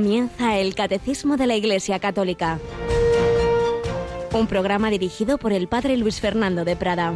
[0.00, 2.58] Comienza el Catecismo de la Iglesia Católica,
[4.32, 7.12] un programa dirigido por el Padre Luis Fernando de Prada.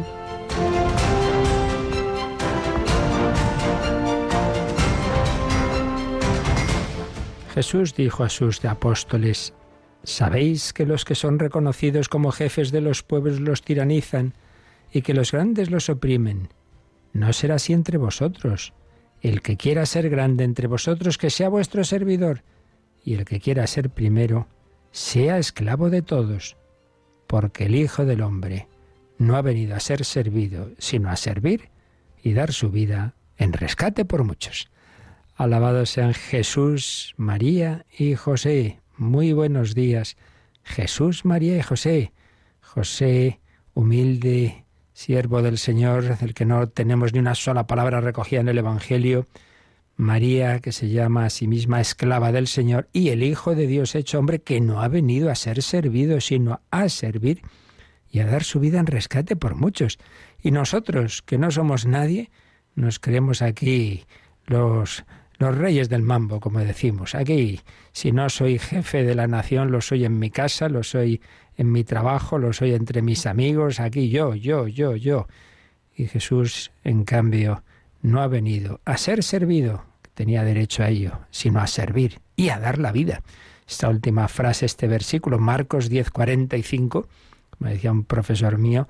[7.55, 9.55] Jesús dijo a sus apóstoles,
[10.03, 14.35] ¿sabéis que los que son reconocidos como jefes de los pueblos los tiranizan
[14.91, 16.49] y que los grandes los oprimen?
[17.13, 18.73] No será así entre vosotros.
[19.21, 22.43] El que quiera ser grande entre vosotros, que sea vuestro servidor,
[23.05, 24.47] y el que quiera ser primero,
[24.91, 26.57] sea esclavo de todos,
[27.27, 28.67] porque el Hijo del Hombre
[29.17, 31.69] no ha venido a ser servido, sino a servir
[32.23, 34.69] y dar su vida en rescate por muchos.
[35.35, 38.79] Alabados sean Jesús, María y José.
[38.97, 40.17] Muy buenos días.
[40.63, 42.13] Jesús, María y José.
[42.61, 43.39] José,
[43.73, 48.57] humilde, siervo del Señor, del que no tenemos ni una sola palabra recogida en el
[48.57, 49.27] Evangelio,
[49.97, 53.95] María, que se llama a sí misma esclava del Señor, y el Hijo de Dios
[53.95, 57.41] hecho hombre, que no ha venido a ser servido, sino a servir
[58.09, 59.99] y a dar su vida en rescate por muchos.
[60.41, 62.29] Y nosotros, que no somos nadie,
[62.75, 64.05] nos creemos aquí
[64.45, 65.05] los,
[65.37, 67.15] los reyes del mambo, como decimos.
[67.15, 67.61] Aquí,
[67.93, 71.21] si no soy jefe de la nación, lo soy en mi casa, lo soy
[71.57, 75.27] en mi trabajo, lo soy entre mis amigos, aquí yo, yo, yo, yo.
[75.95, 77.63] Y Jesús, en cambio,
[78.05, 82.59] no ha venido a ser servido, tenía derecho a ello, sino a servir y a
[82.59, 83.21] dar la vida.
[83.67, 87.07] Esta última frase, este versículo, Marcos 10:45,
[87.57, 88.87] como decía un profesor mío,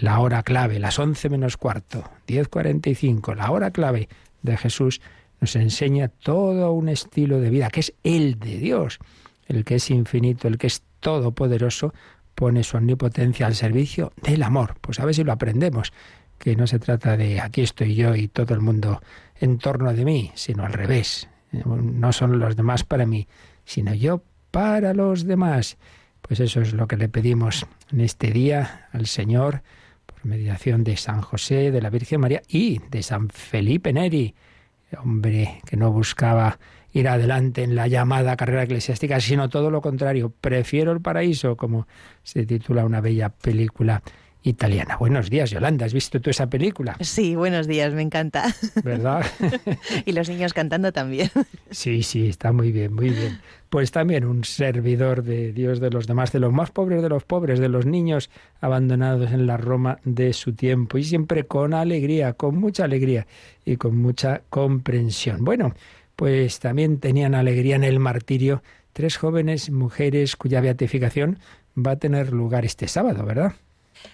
[0.00, 4.08] la hora clave, las once menos cuarto, 10:45, la hora clave
[4.42, 5.00] de Jesús,
[5.40, 8.98] nos enseña todo un estilo de vida que es el de Dios,
[9.46, 11.94] el que es infinito, el que es todopoderoso,
[12.34, 14.74] pone su omnipotencia al servicio del amor.
[14.80, 15.92] Pues a ver si lo aprendemos,
[16.38, 19.00] que no se trata de aquí estoy yo y todo el mundo
[19.40, 21.28] en torno de mí, sino al revés.
[21.52, 23.26] No son los demás para mí,
[23.64, 25.76] sino yo para los demás.
[26.22, 29.62] Pues eso es lo que le pedimos en este día al Señor,
[30.06, 34.34] por mediación de San José, de la Virgen María y de San Felipe Neri,
[35.02, 36.58] hombre que no buscaba
[36.92, 40.32] ir adelante en la llamada carrera eclesiástica, sino todo lo contrario.
[40.40, 41.86] Prefiero el paraíso, como
[42.22, 44.02] se titula una bella película
[44.42, 44.96] italiana.
[44.96, 45.86] Buenos días, Yolanda.
[45.86, 46.96] ¿Has visto tú esa película?
[47.00, 48.54] Sí, buenos días, me encanta.
[48.82, 49.24] ¿Verdad?
[50.06, 51.30] y los niños cantando también.
[51.70, 53.40] sí, sí, está muy bien, muy bien.
[53.68, 57.24] Pues también un servidor de Dios de los demás, de los más pobres de los
[57.24, 62.32] pobres, de los niños abandonados en la Roma de su tiempo y siempre con alegría,
[62.32, 63.26] con mucha alegría
[63.64, 65.44] y con mucha comprensión.
[65.44, 65.74] Bueno,
[66.16, 68.62] pues también tenían alegría en el martirio
[68.92, 71.38] tres jóvenes mujeres cuya beatificación
[71.76, 73.52] va a tener lugar este sábado, ¿verdad?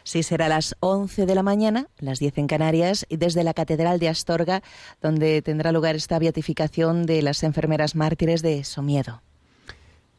[0.03, 3.55] Sí, será a las 11 de la mañana, las 10 en Canarias, y desde la
[3.55, 4.63] Catedral de Astorga,
[5.01, 9.23] donde tendrá lugar esta beatificación de las enfermeras mártires de Somiedo.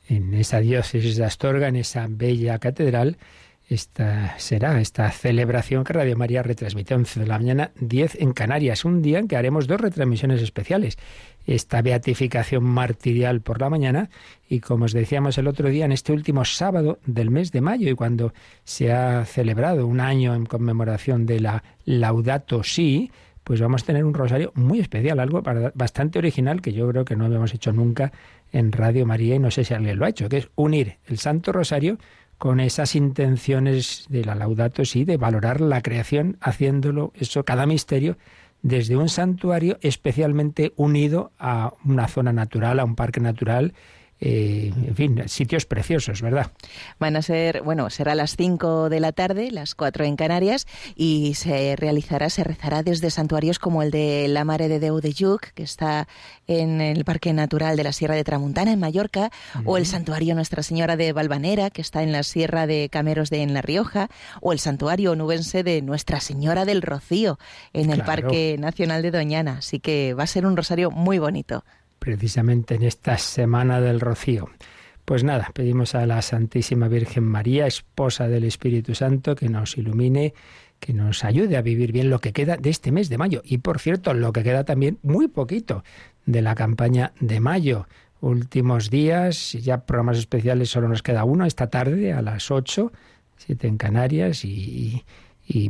[0.08, 3.18] En esa diócesis de Astorga, en esa bella catedral,
[3.68, 8.86] esta será esta celebración que Radio María retransmite 11 de la mañana, 10 en Canarias,
[8.86, 10.98] un día en que haremos dos retransmisiones especiales.
[11.46, 14.10] Esta beatificación martirial por la mañana.
[14.50, 17.90] Y como os decíamos el otro día, en este último sábado del mes de mayo
[17.90, 18.34] y cuando
[18.64, 23.12] se ha celebrado un año en conmemoración de la Laudato Si,
[23.46, 25.44] pues vamos a tener un rosario muy especial, algo
[25.76, 28.12] bastante original que yo creo que no habíamos hecho nunca
[28.52, 31.20] en Radio María y no sé si alguien lo ha hecho, que es unir el
[31.20, 32.00] Santo Rosario
[32.40, 38.18] con esas intenciones de la Laudato Si, de valorar la creación, haciéndolo eso, cada misterio,
[38.66, 43.76] desde un santuario especialmente unido a una zona natural, a un parque natural,
[44.22, 46.52] eh, en fin, sitios preciosos, ¿verdad?
[47.00, 50.68] Van a ser, bueno, será a las 5 de la tarde, las 4 en Canarias,
[50.96, 55.12] y se realizará, se rezará desde santuarios como el de la Mare de Deu de
[55.12, 56.08] Lluc, que está
[56.48, 59.32] en el Parque Natural de la Sierra de Tramuntana, en Mallorca,
[59.66, 63.42] o el santuario Nuestra Señora de Valvanera, que está en la Sierra de Cameros de
[63.42, 64.08] en La Rioja,
[64.40, 67.38] o el santuario nubense de Nuestra Señora del Rocío,
[67.74, 69.58] en el Parque Nacional de Doñana.
[69.58, 71.66] Así que va a ser un rosario muy bonito
[72.06, 74.48] precisamente en esta semana del rocío.
[75.06, 80.36] Pues nada, pedimos a la Santísima Virgen María, esposa del Espíritu Santo, que nos ilumine,
[80.80, 83.42] que nos ayude a vivir bien lo que queda de este mes de mayo.
[83.44, 85.84] Y por cierto, lo que queda también muy poquito
[86.28, 87.88] de la campaña de mayo.
[88.22, 92.92] Últimos días, ya programas especiales solo nos queda uno esta tarde a las 8,
[93.38, 95.04] 7 en Canarias y,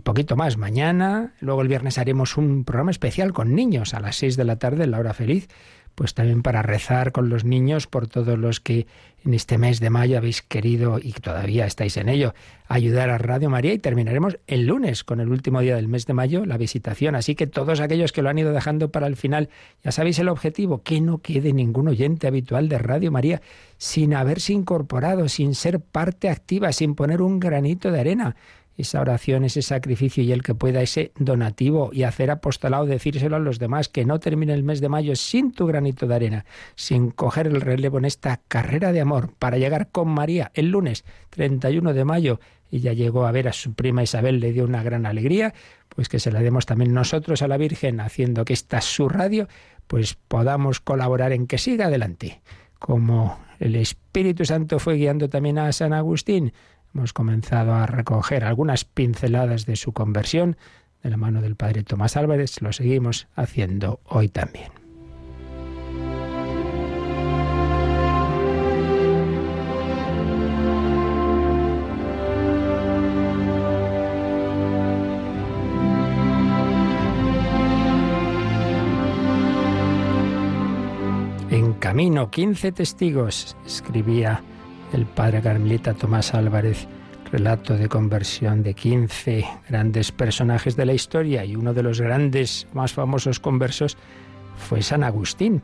[0.04, 1.34] poquito más mañana.
[1.40, 4.84] Luego el viernes haremos un programa especial con niños a las 6 de la tarde
[4.84, 5.48] en la hora feliz
[5.96, 8.86] pues también para rezar con los niños por todos los que
[9.26, 12.36] en este mes de mayo habéis querido y todavía estáis en ello
[12.68, 16.14] ayudar a Radio María y terminaremos el lunes con el último día del mes de
[16.14, 17.16] mayo la visitación.
[17.16, 19.50] Así que todos aquellos que lo han ido dejando para el final,
[19.84, 23.42] ya sabéis el objetivo, que no quede ningún oyente habitual de Radio María
[23.78, 28.36] sin haberse incorporado, sin ser parte activa, sin poner un granito de arena
[28.78, 33.40] esa oración, ese sacrificio y el que pueda ese donativo y hacer apostolado, decírselo a
[33.40, 36.46] los demás, que no termine el mes de mayo sin tu granito de arena,
[36.76, 41.06] sin coger el relevo en esta carrera de amor para llegar con María el lunes
[41.30, 42.40] 31 de mayo.
[42.72, 45.54] ya llegó a ver a su prima Isabel, le dio una gran alegría,
[45.90, 49.48] pues que se la demos también nosotros a la Virgen, haciendo que esta su radio,
[49.88, 52.42] pues podamos colaborar en que siga adelante.
[52.80, 56.54] Como el Espíritu Santo fue guiando también a San Agustín,
[56.96, 60.56] Hemos comenzado a recoger algunas pinceladas de su conversión
[61.04, 62.62] de la mano del padre Tomás Álvarez.
[62.62, 64.72] Lo seguimos haciendo hoy también.
[81.52, 84.42] En camino, 15 testigos, escribía
[84.96, 86.88] el padre carmelita Tomás Álvarez,
[87.30, 92.66] relato de conversión de 15 grandes personajes de la historia y uno de los grandes
[92.72, 93.98] más famosos conversos
[94.56, 95.62] fue San Agustín.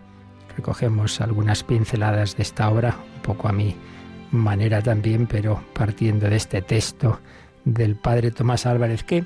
[0.57, 3.73] Recogemos algunas pinceladas de esta obra, un poco a mi
[4.31, 7.21] manera también, pero partiendo de este texto
[7.63, 9.23] del padre Tomás Álvarez que,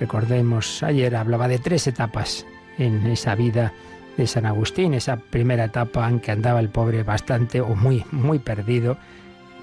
[0.00, 2.44] recordemos, ayer hablaba de tres etapas
[2.78, 3.72] en esa vida
[4.16, 8.40] de San Agustín, esa primera etapa en que andaba el pobre bastante o muy, muy
[8.40, 8.98] perdido,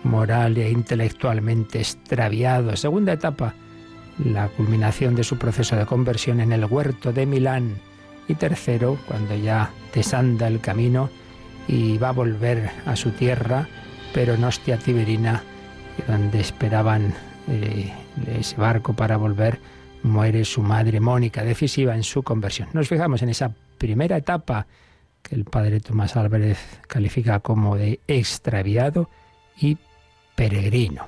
[0.04, 2.76] moral e intelectualmente extraviado.
[2.76, 3.54] Segunda etapa,
[4.24, 7.78] la culminación de su proceso de conversión en el huerto de Milán.
[8.28, 11.10] Y tercero, cuando ya desanda el camino
[11.68, 13.68] y va a volver a su tierra,
[14.14, 15.44] pero no hostia tiberina,
[16.08, 17.14] donde esperaban
[17.48, 17.92] eh,
[18.40, 19.60] ese barco para volver,
[20.04, 22.70] muere su madre Mónica, decisiva en su conversión.
[22.74, 24.68] Nos fijamos en esa primera etapa
[25.22, 29.10] que el padre Tomás Álvarez califica como de extraviado
[29.58, 29.78] y
[30.36, 31.08] peregrino.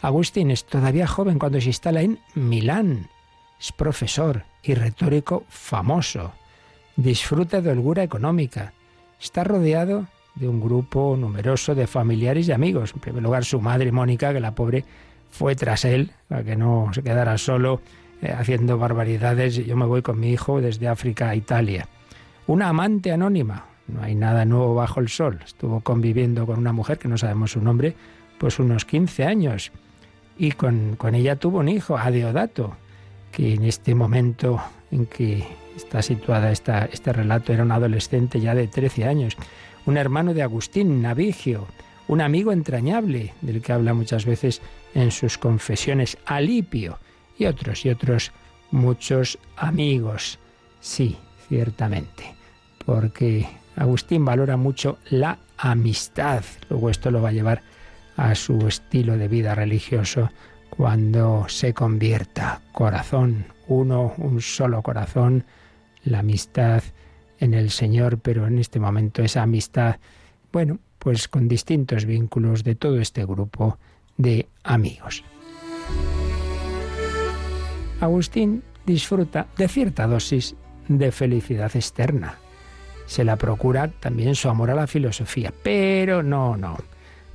[0.00, 3.08] Agustín es todavía joven cuando se instala en Milán.
[3.60, 6.32] Es profesor y retórico famoso.
[6.96, 8.72] Disfruta de holgura económica.
[9.20, 12.92] Está rodeado de un grupo numeroso de familiares y amigos.
[12.94, 14.84] En primer lugar, su madre Mónica, que la pobre
[15.30, 17.80] fue tras él, para que no se quedara solo
[18.20, 19.54] eh, haciendo barbaridades.
[19.54, 21.88] Yo me voy con mi hijo desde África a Italia.
[22.46, 23.66] Una amante anónima.
[23.88, 25.40] No hay nada nuevo bajo el sol.
[25.44, 27.94] Estuvo conviviendo con una mujer que no sabemos su nombre,
[28.42, 29.70] pues unos 15 años.
[30.36, 32.76] Y con, ella tuvo un hijo, Adeodato,
[33.30, 34.60] que en este momento
[34.90, 35.46] en que
[35.76, 39.36] está situada esta, este relato era un adolescente ya de 13 años,
[39.86, 41.68] un hermano de Agustín, Navigio,
[42.08, 44.60] un amigo entrañable del que habla muchas veces
[44.92, 46.98] en sus confesiones, Alipio,
[47.38, 48.32] y otros y otros
[48.72, 50.40] muchos amigos.
[50.80, 51.16] Sí,
[51.48, 52.34] ciertamente,
[52.84, 53.46] porque
[53.76, 56.42] Agustín valora mucho la amistad.
[56.68, 57.62] Luego esto lo va a llevar
[58.16, 60.30] a su estilo de vida religioso
[60.70, 65.44] cuando se convierta corazón, uno, un solo corazón,
[66.04, 66.82] la amistad
[67.38, 69.96] en el Señor, pero en este momento esa amistad,
[70.52, 73.78] bueno, pues con distintos vínculos de todo este grupo
[74.16, 75.24] de amigos.
[78.00, 80.54] Agustín disfruta de cierta dosis
[80.88, 82.38] de felicidad externa.
[83.06, 86.76] Se la procura también su amor a la filosofía, pero no, no.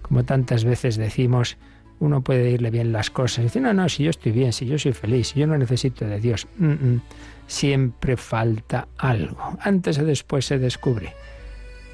[0.08, 1.58] Como tantas veces decimos,
[2.00, 3.46] uno puede irle bien las cosas.
[3.46, 6.06] Dice, no, no, si yo estoy bien, si yo soy feliz, si yo no necesito
[6.06, 6.48] de Dios.
[7.48, 9.58] Siempre falta algo.
[9.60, 11.14] Antes o después se descubre.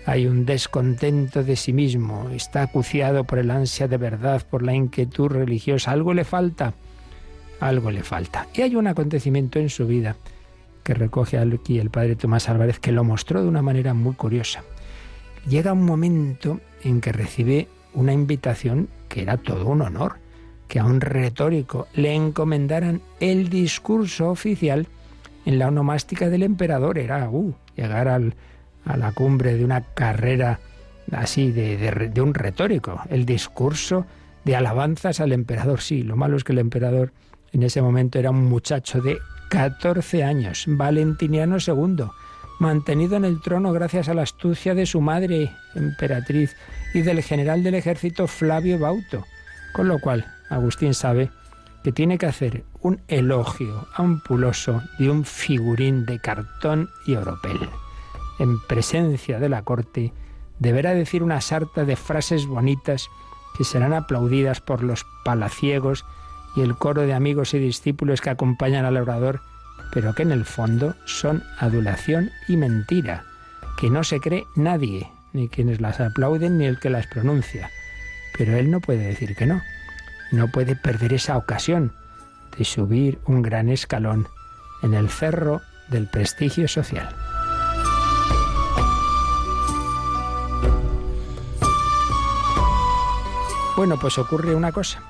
[0.06, 4.74] Hay un descontento de sí mismo, está acuciado por el ansia de verdad, por la
[4.74, 5.92] inquietud religiosa.
[5.92, 6.74] Algo le falta,
[7.62, 8.48] algo le falta.
[8.54, 10.18] Y hay un acontecimiento en su vida
[10.84, 14.64] que recoge aquí el padre Tomás Álvarez que lo mostró de una manera muy curiosa.
[15.48, 20.18] Llega un momento en que recibe una invitación que era todo un honor,
[20.68, 24.88] que a un retórico le encomendaran el discurso oficial
[25.46, 26.98] en la onomástica del emperador.
[26.98, 28.36] Era uh, llegar al,
[28.86, 30.60] a la cumbre de una carrera
[31.12, 31.78] así de,
[32.14, 34.06] de, un retórico, el discurso
[34.46, 35.82] de alabanzas al emperador.
[35.82, 37.12] Sí, lo malo es que el emperador
[37.52, 39.20] en ese momento era un muchacho de
[39.50, 42.06] 14 años, Valentiniano II,
[42.64, 46.56] mantenido en el trono gracias a la astucia de su madre, emperatriz,
[46.94, 49.26] y del general del ejército Flavio Bauto.
[49.74, 51.30] Con lo cual, Agustín sabe
[51.84, 57.60] que tiene que hacer un elogio ampuloso de un figurín de cartón y oropel.
[58.40, 60.14] en presencia de la corte,
[60.58, 63.10] deberá decir una sarta de frases bonitas
[63.58, 66.06] que serán aplaudidas por los palaciegos
[66.56, 69.42] y el coro de amigos y discípulos que acompañan al orador,
[69.94, 73.26] pero que en el fondo son adulación y mentira,
[73.78, 77.70] que no se cree nadie, ni quienes las aplauden ni el que las pronuncia.
[78.36, 79.62] Pero él no puede decir que no,
[80.32, 81.94] no puede perder esa ocasión
[82.58, 84.28] de subir un gran escalón
[84.82, 87.16] en el cerro del prestigio social.
[93.76, 95.02] Bueno, pues ocurre una cosa.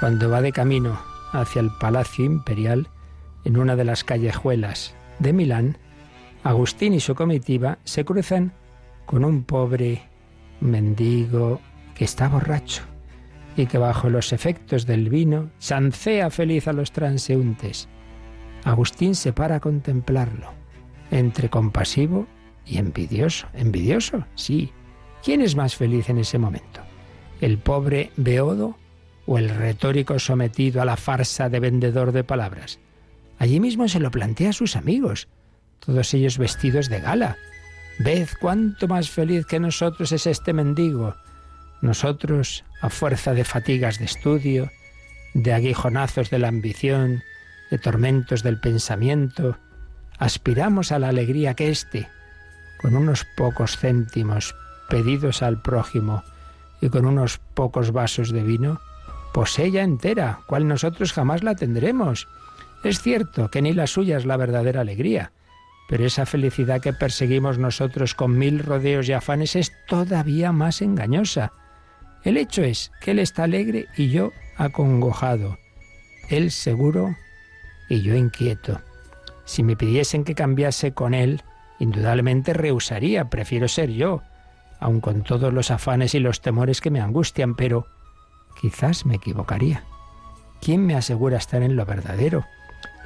[0.00, 0.98] Cuando va de camino
[1.32, 2.88] hacia el Palacio Imperial,
[3.46, 5.78] en una de las callejuelas de Milán,
[6.44, 8.52] Agustín y su comitiva se cruzan
[9.06, 10.02] con un pobre
[10.60, 11.60] mendigo
[11.94, 12.82] que está borracho
[13.56, 17.88] y que bajo los efectos del vino chancea feliz a los transeúntes.
[18.64, 20.50] Agustín se para a contemplarlo,
[21.10, 22.26] entre compasivo
[22.66, 23.46] y envidioso.
[23.54, 24.26] ¿Envidioso?
[24.34, 24.72] Sí.
[25.24, 26.82] ¿Quién es más feliz en ese momento?
[27.40, 28.76] el pobre Beodo
[29.26, 32.78] o el retórico sometido a la farsa de vendedor de palabras.
[33.38, 35.28] Allí mismo se lo plantea a sus amigos,
[35.80, 37.36] todos ellos vestidos de gala.
[37.98, 41.14] Ved cuánto más feliz que nosotros es este mendigo.
[41.80, 44.70] Nosotros, a fuerza de fatigas de estudio,
[45.34, 47.22] de aguijonazos de la ambición,
[47.70, 49.58] de tormentos del pensamiento,
[50.18, 52.08] aspiramos a la alegría que éste,
[52.80, 54.54] con unos pocos céntimos
[54.88, 56.22] pedidos al prójimo,
[56.80, 58.80] y con unos pocos vasos de vino,
[59.32, 62.28] pues ella entera, cual nosotros jamás la tendremos.
[62.86, 65.32] Es cierto que ni la suya es la verdadera alegría,
[65.88, 71.52] pero esa felicidad que perseguimos nosotros con mil rodeos y afanes es todavía más engañosa.
[72.22, 75.58] El hecho es que él está alegre y yo acongojado,
[76.28, 77.16] él seguro
[77.88, 78.80] y yo inquieto.
[79.46, 81.42] Si me pidiesen que cambiase con él,
[81.80, 84.22] indudablemente rehusaría, prefiero ser yo
[84.78, 87.88] aun con todos los afanes y los temores que me angustian, pero
[88.60, 89.82] quizás me equivocaría.
[90.60, 92.44] ¿Quién me asegura estar en lo verdadero?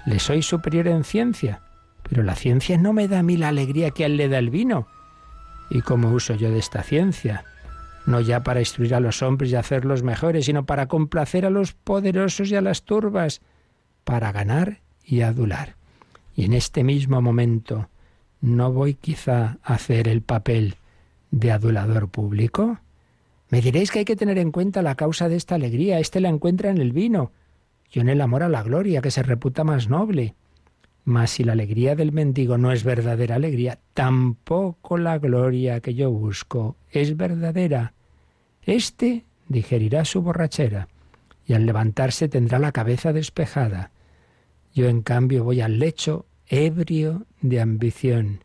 [0.06, 1.60] Le soy superior en ciencia,
[2.08, 4.38] pero la ciencia no me da a mí la alegría que a él le da
[4.38, 4.86] el vino.
[5.70, 7.44] ¿Y cómo uso yo de esta ciencia?
[8.06, 11.72] No ya para instruir a los hombres y hacerlos mejores, sino para complacer a los
[11.72, 13.40] poderosos y a las turbas,
[14.04, 15.76] para ganar y adular.
[16.34, 17.88] Y en este mismo momento
[18.40, 20.76] no voy quizá a hacer el papel
[21.30, 22.78] de adulador público?
[23.48, 25.98] Me diréis que hay que tener en cuenta la causa de esta alegría.
[25.98, 27.32] Este la encuentra en el vino,
[27.90, 30.34] yo en el amor a la gloria, que se reputa más noble.
[31.04, 36.10] Mas si la alegría del mendigo no es verdadera alegría, tampoco la gloria que yo
[36.10, 37.94] busco es verdadera.
[38.62, 40.88] Este digerirá su borrachera
[41.46, 43.90] y al levantarse tendrá la cabeza despejada.
[44.72, 48.44] Yo en cambio voy al lecho ebrio de ambición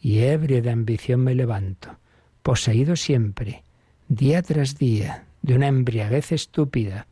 [0.00, 1.98] y ebrio de ambición me levanto
[2.48, 3.62] poseído siempre,
[4.08, 7.06] día tras día, de una embriaguez estúpida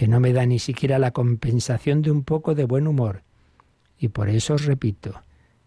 [0.00, 3.22] que no me da ni siquiera la compensación de un poco de buen humor.
[3.98, 5.20] Y por eso os repito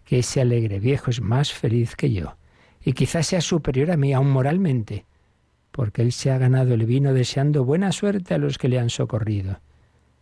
[0.06, 2.36] que ese alegre viejo es más feliz que yo,
[2.84, 5.06] y quizás sea superior a mí aún moralmente,
[5.70, 8.90] porque él se ha ganado el vino deseando buena suerte a los que le han
[8.90, 9.60] socorrido,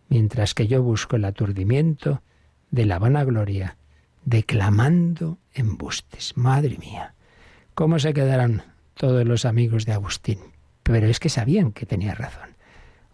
[0.10, 2.22] mientras que yo busco el aturdimiento
[2.70, 3.77] de la vanagloria,
[4.25, 6.36] declamando embustes.
[6.36, 7.15] Madre mía,
[7.75, 8.63] ¿cómo se quedarán
[8.96, 10.39] todos los amigos de Agustín.
[10.84, 12.50] Pero es que sabían que tenía razón.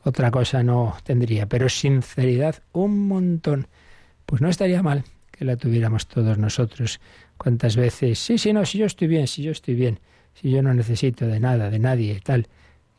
[0.08, 3.68] Otra cosa no tendría, pero sinceridad un montón.
[4.26, 7.02] Pues no estaría mal que la tuviéramos todos nosotros.
[7.36, 8.18] ¿Cuántas veces?
[8.18, 10.00] Sí, sí, no, si yo estoy bien, si yo estoy bien,
[10.34, 12.48] si yo no necesito de nada, de nadie tal.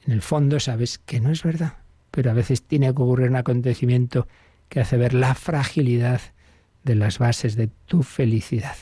[0.05, 1.79] En el fondo sabes que no es verdad,
[2.11, 4.29] pero a veces tiene que ocurrir un acontecimiento
[4.69, 6.21] que hace ver la fragilidad
[6.85, 8.77] de las bases de tu felicidad.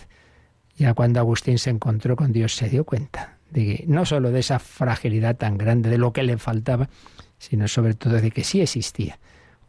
[0.76, 4.59] Ya cuando Agustín se encontró con Dios se dio cuenta de no solo de esa
[4.59, 6.88] fragilidad tan grande de lo que le faltaba,
[7.38, 9.18] sino sobre todo de que sí existía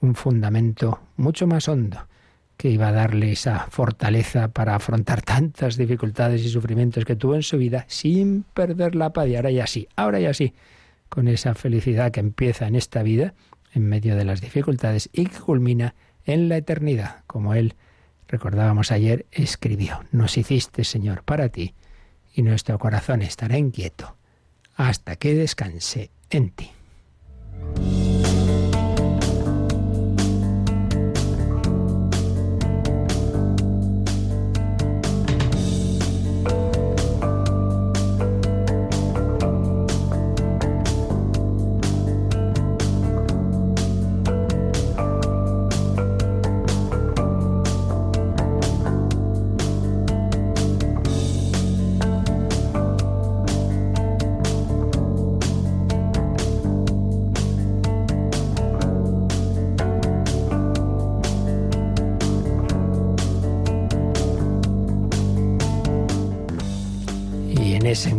[0.01, 2.07] un fundamento mucho más hondo
[2.57, 7.43] que iba a darle esa fortaleza para afrontar tantas dificultades y sufrimientos que tuvo en
[7.43, 9.27] su vida sin perder la paz.
[9.27, 10.53] Y ahora ya sí, ahora ya sí,
[11.09, 13.33] con esa felicidad que empieza en esta vida,
[13.74, 15.93] en medio de las dificultades, y que culmina
[16.25, 17.75] en la eternidad, como él,
[18.27, 21.74] recordábamos ayer, escribió, nos hiciste, Señor, para ti
[22.33, 24.17] y nuestro corazón estará inquieto
[24.75, 26.71] hasta que descanse en ti.
[27.58, 28.07] Ese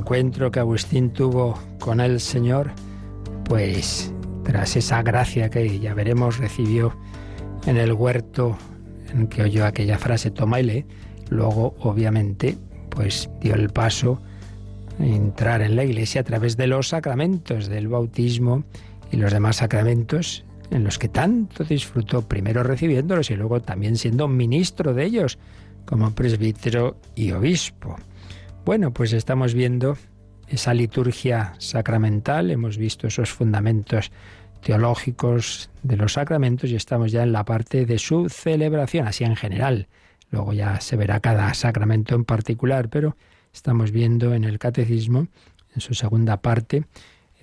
[0.08, 2.70] encuentro que Agustín tuvo con el Señor,
[3.44, 4.10] pues
[4.42, 6.96] tras esa gracia que ya veremos recibió
[7.66, 8.56] en el huerto
[9.12, 10.86] en que oyó aquella frase toma y lee,
[11.28, 12.56] luego obviamente
[12.88, 14.18] pues dio el paso
[14.98, 18.64] a entrar en la iglesia a través de los sacramentos del bautismo
[19.12, 24.26] y los demás sacramentos en los que tanto disfrutó, primero recibiéndolos y luego también siendo
[24.26, 25.38] ministro de ellos
[25.84, 27.96] como presbítero y obispo.
[28.68, 29.96] Bueno, pues estamos viendo
[30.46, 34.12] esa liturgia sacramental, hemos visto esos fundamentos
[34.60, 39.36] teológicos de los sacramentos y estamos ya en la parte de su celebración, así en
[39.36, 39.88] general.
[40.30, 43.16] Luego ya se verá cada sacramento en particular, pero
[43.54, 45.28] estamos viendo en el catecismo,
[45.74, 46.84] en su segunda parte,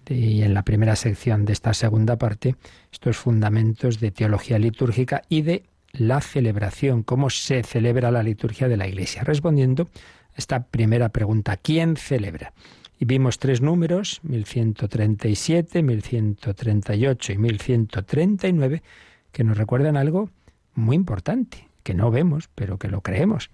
[0.08, 2.56] y en la primera sección de esta segunda parte,
[2.92, 8.78] estos fundamentos de teología litúrgica y de la celebración, cómo se celebra la liturgia de
[8.78, 9.24] la Iglesia.
[9.24, 9.90] Respondiendo
[10.36, 12.54] esta primera pregunta, ¿quién celebra?
[13.00, 18.84] Y vimos tres números, 1137, 1138 y 1139,
[19.32, 20.30] que nos recuerdan algo
[20.74, 23.50] muy importante, que no vemos, pero que lo creemos.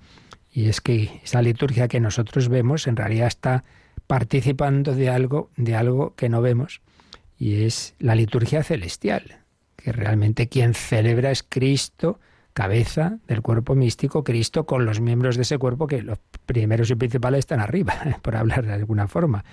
[0.52, 3.64] Y es que esa liturgia que nosotros vemos en realidad está
[4.06, 6.82] participando de algo, de algo que no vemos,
[7.38, 9.40] y es la liturgia celestial,
[9.76, 12.20] que realmente quien celebra es Cristo,
[12.54, 16.96] cabeza del cuerpo místico, Cristo con los miembros de ese cuerpo que los primeros y
[16.96, 19.44] principales están arriba, por hablar de alguna forma.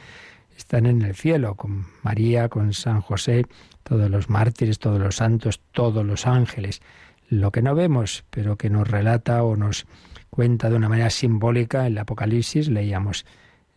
[0.57, 3.47] Están en el cielo, con María, con San José,
[3.85, 6.83] todos los mártires, todos los santos, todos los ángeles.
[7.29, 9.87] Lo que no vemos, pero que nos relata o nos
[10.31, 13.25] cuenta de una manera simbólica el Apocalipsis, leíamos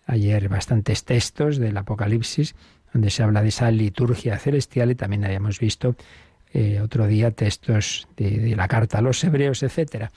[0.07, 2.55] ayer bastantes textos del Apocalipsis,
[2.93, 5.95] donde se habla de esa liturgia celestial y también habíamos visto
[6.53, 10.11] eh, otro día textos de, la carta a los hebreos, etcétera.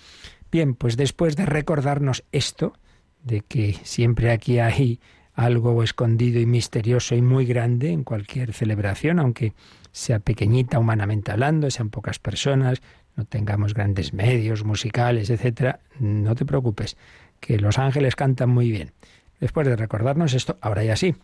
[0.50, 2.74] Bien, pues después de recordarnos esto,
[3.22, 5.00] de que siempre aquí hay
[5.34, 9.52] algo escondido y misterioso y muy grande en cualquier celebración, aunque
[9.92, 12.82] sea pequeñita humanamente hablando, sean pocas personas,
[13.16, 16.96] no tengamos grandes medios musicales, etcétera, no te preocupes,
[17.40, 18.92] que los ángeles cantan muy bien.
[19.40, 21.14] Después de recordarnos esto, ahora ya sí,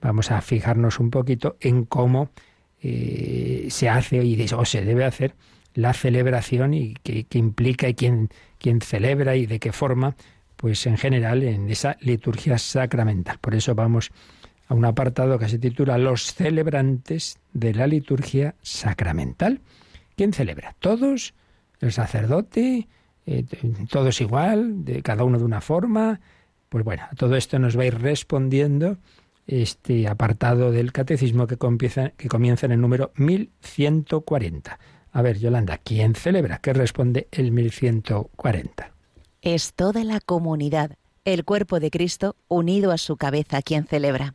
[0.00, 2.30] vamos a fijarnos un poquito en cómo
[2.82, 4.20] eh, se hace
[4.54, 5.34] o se debe hacer
[5.74, 10.16] la celebración y qué, implica y quién, quién celebra y de qué forma,
[10.56, 13.38] pues en general en esa liturgia sacramental.
[13.38, 14.10] Por eso vamos
[14.66, 19.60] a un apartado que se titula Los celebrantes de la liturgia sacramental.
[20.16, 20.74] ¿Quién celebra?
[20.78, 21.34] ¿Todos?
[21.80, 22.88] ¿El sacerdote?
[23.26, 23.44] Eh,
[23.88, 24.84] ¿Todos igual?
[24.84, 26.20] ¿De cada uno de una forma?
[26.68, 28.98] Pues bueno, todo esto nos va a ir respondiendo
[29.48, 34.78] este apartado del catecismo que comienza, que comienza en el número 1140.
[35.10, 36.58] A ver, Yolanda, ¿quién celebra?
[36.58, 38.92] ¿Qué responde el 1140?
[39.40, 44.34] Es toda la comunidad, el cuerpo de Cristo unido a su cabeza quien celebra.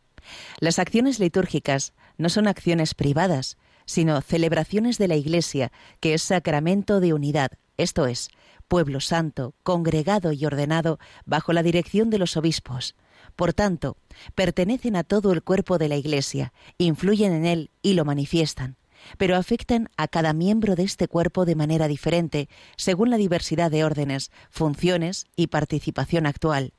[0.60, 7.00] Las acciones litúrgicas no son acciones privadas, sino celebraciones de la Iglesia, que es sacramento
[7.00, 8.30] de unidad, esto es,
[8.68, 12.96] pueblo santo, congregado y ordenado bajo la dirección de los obispos,
[13.36, 13.98] por tanto,
[14.36, 18.78] pertenecen a todo el cuerpo de la Iglesia, influyen en él y lo manifiestan,
[19.18, 23.84] pero afectan a cada miembro de este cuerpo de manera diferente, según la diversidad de
[23.84, 26.74] órdenes, funciones y participación actual.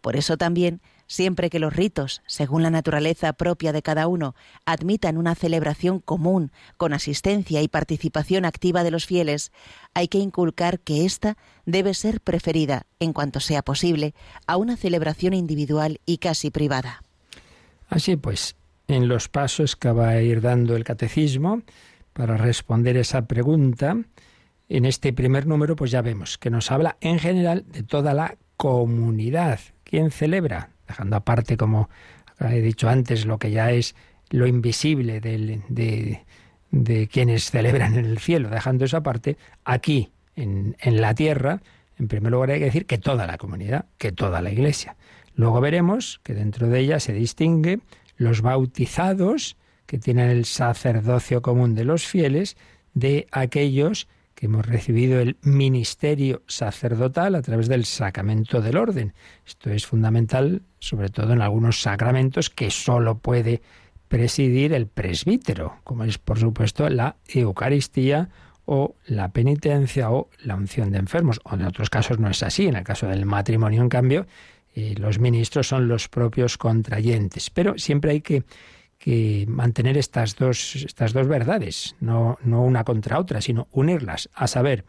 [0.00, 0.80] Por eso también
[1.12, 6.52] siempre que los ritos, según la naturaleza propia de cada uno, admitan una celebración común
[6.78, 9.52] con asistencia y participación activa de los fieles,
[9.94, 14.14] hay que inculcar que ésta debe ser preferida, en cuanto sea posible,
[14.46, 17.02] a una celebración individual y casi privada.
[17.88, 18.56] Así pues,
[18.88, 21.62] en los pasos que va a ir dando el catecismo
[22.14, 23.98] para responder esa pregunta,
[24.70, 28.38] en este primer número, pues ya vemos que nos habla en general de toda la
[28.56, 29.60] comunidad.
[29.84, 30.71] ¿Quién celebra?
[30.92, 31.88] Dejando aparte, como
[32.40, 33.94] he dicho antes, lo que ya es
[34.30, 36.22] lo invisible de,
[36.70, 41.60] de, quienes celebran en el cielo, dejando eso aparte, aquí, en, en la tierra,
[41.98, 44.96] en primer lugar hay que decir que toda la comunidad, que toda la iglesia.
[45.34, 47.80] Luego veremos que dentro de ella se distingue
[48.16, 52.56] los bautizados, que tienen el sacerdocio común de los fieles,
[52.94, 54.08] de aquellos
[54.42, 59.14] hemos recibido el ministerio sacerdotal a través del sacramento del orden.
[59.46, 63.62] Esto es fundamental, sobre todo en algunos sacramentos que sólo puede
[64.08, 68.28] presidir el presbítero, como es por supuesto la Eucaristía
[68.64, 71.40] o la penitencia o la unción de enfermos.
[71.44, 72.66] O en otros casos no es así.
[72.66, 74.26] En el caso del matrimonio, en cambio,
[74.74, 77.48] eh, los ministros son los propios contrayentes.
[77.50, 78.44] Pero siempre hay que
[79.02, 84.46] que mantener estas dos, estas dos verdades, no, no una contra otra, sino unirlas, a
[84.46, 84.84] saber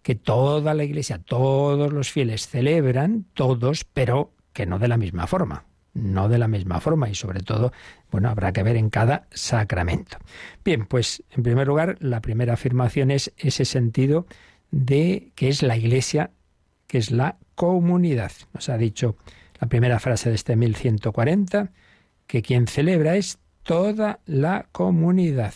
[0.00, 5.26] que toda la Iglesia, todos los fieles celebran, todos, pero que no de la misma
[5.26, 5.66] forma.
[5.92, 7.72] no de la misma forma y sobre todo,
[8.10, 10.16] bueno, habrá que ver en cada sacramento.
[10.64, 14.26] Bien, pues en primer lugar, la primera afirmación es ese sentido
[14.70, 16.30] de que es la Iglesia,
[16.86, 18.32] que es la comunidad.
[18.54, 19.16] Nos ha dicho
[19.60, 21.72] la primera frase de este 1140,
[22.26, 25.54] que quien celebra es toda la comunidad,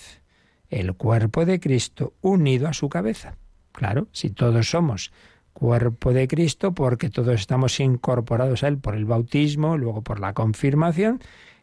[0.70, 3.36] el cuerpo de Cristo unido a su cabeza.
[3.72, 5.12] Claro, si todos somos
[5.52, 10.34] cuerpo de Cristo, porque todos estamos incorporados a Él por el bautismo, luego por la
[10.34, 11.20] confirmación,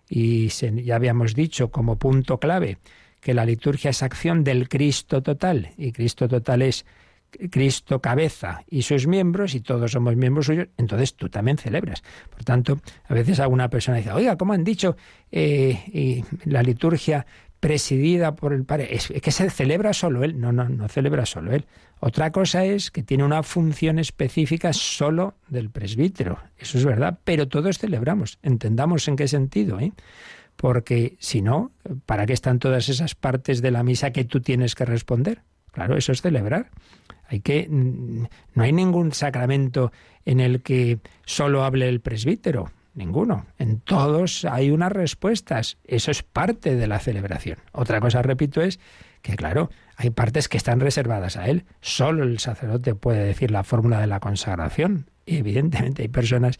[0.09, 2.79] y ya habíamos dicho como punto clave
[3.19, 6.85] que la liturgia es acción del Cristo total, y Cristo total es
[7.49, 12.03] Cristo cabeza y sus miembros, y todos somos miembros suyos, entonces tú también celebras.
[12.29, 14.95] Por tanto, a veces alguna persona dice, oiga, ¿cómo han dicho
[15.31, 17.25] eh, y la liturgia
[17.59, 18.95] presidida por el Padre?
[18.95, 20.39] Es que se celebra solo Él.
[20.39, 21.65] No, no, no celebra solo Él.
[21.99, 26.39] Otra cosa es que tiene una función específica solo del presbítero.
[26.57, 28.39] Eso es verdad, pero todos celebramos.
[28.41, 29.93] Entendamos en qué sentido, ¿eh?
[30.55, 31.71] Porque si no,
[32.05, 35.41] ¿para qué están todas esas partes de la misa que tú tienes que responder?
[35.71, 36.69] Claro, eso es celebrar.
[37.27, 39.91] Hay que mm, no hay ningún sacramento
[40.25, 43.45] en el que solo hable el presbítero, ninguno.
[43.57, 45.77] En todos hay unas respuestas.
[45.85, 47.57] Eso es parte de la celebración.
[47.71, 48.79] Otra cosa, repito, es
[49.21, 51.65] que claro, hay partes que están reservadas a él.
[51.79, 55.09] Solo el sacerdote puede decir la fórmula de la consagración.
[55.25, 56.59] Y evidentemente hay personas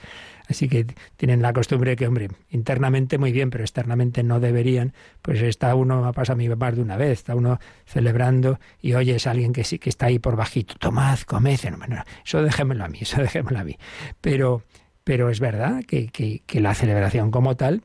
[0.51, 0.85] así que
[1.17, 4.93] tienen la costumbre que, hombre, internamente muy bien, pero externamente no deberían.
[5.21, 8.93] Pues está uno, ha pasado a mí más de una vez, está uno celebrando y
[8.93, 11.59] oyes a alguien que sí que está ahí por bajito, tomad, comed.
[11.87, 13.77] No, eso déjemelo a mí, eso déjemelo a mí.
[14.21, 14.63] Pero,
[15.03, 17.83] pero es verdad que, que, que la celebración como tal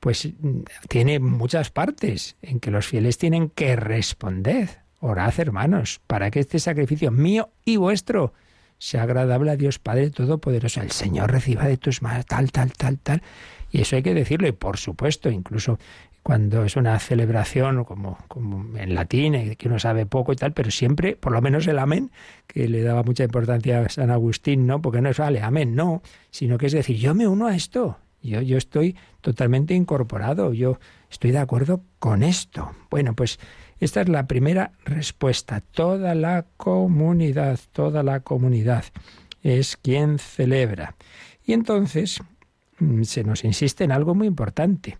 [0.00, 0.28] pues
[0.88, 4.80] tiene muchas partes en que los fieles tienen que responder.
[5.00, 8.32] Orad, hermanos, para que este sacrificio mío y vuestro
[8.78, 10.80] sea agradable a Dios Padre Todopoderoso.
[10.80, 13.22] El Señor reciba de tus manos tal, tal, tal, tal.
[13.70, 15.78] Y eso hay que decirlo, y por supuesto, incluso
[16.22, 20.52] cuando es una celebración como, como en latín, eh, que uno sabe poco y tal,
[20.52, 22.10] pero siempre, por lo menos el amén,
[22.46, 24.82] que le daba mucha importancia a San Agustín, ¿no?
[24.82, 27.98] Porque no es vale, amén, no, sino que es decir, yo me uno a esto,
[28.22, 30.78] yo, yo estoy totalmente incorporado, yo
[31.10, 32.72] estoy de acuerdo con esto.
[32.90, 33.38] Bueno, pues
[33.80, 35.60] esta es la primera respuesta.
[35.60, 38.84] Toda la comunidad, toda la comunidad
[39.42, 40.96] es quien celebra.
[41.44, 42.20] Y entonces
[42.78, 44.98] mm, se nos insiste en algo muy importante.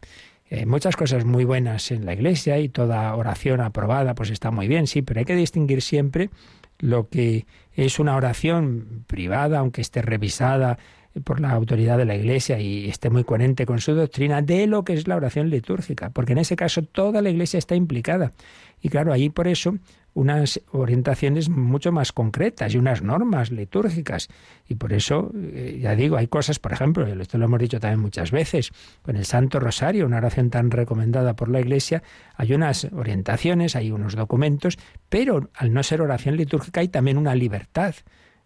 [0.51, 4.67] Hay muchas cosas muy buenas en la iglesia y toda oración aprobada pues está muy
[4.67, 6.31] bien, sí, pero hay que distinguir siempre
[6.79, 10.79] lo que es una oración privada, aunque esté revisada
[11.25, 14.85] por la autoridad de la Iglesia y esté muy coherente con su doctrina de lo
[14.85, 18.33] que es la oración litúrgica, porque en ese caso toda la Iglesia está implicada.
[18.81, 19.75] Y claro, ahí por eso
[20.15, 24.29] unas orientaciones mucho más concretas y unas normas litúrgicas.
[24.69, 28.01] Y por eso, eh, ya digo, hay cosas, por ejemplo, esto lo hemos dicho también
[28.01, 32.03] muchas veces, con el Santo Rosario, una oración tan recomendada por la Iglesia,
[32.35, 34.77] hay unas orientaciones, hay unos documentos,
[35.09, 37.95] pero al no ser oración litúrgica hay también una libertad.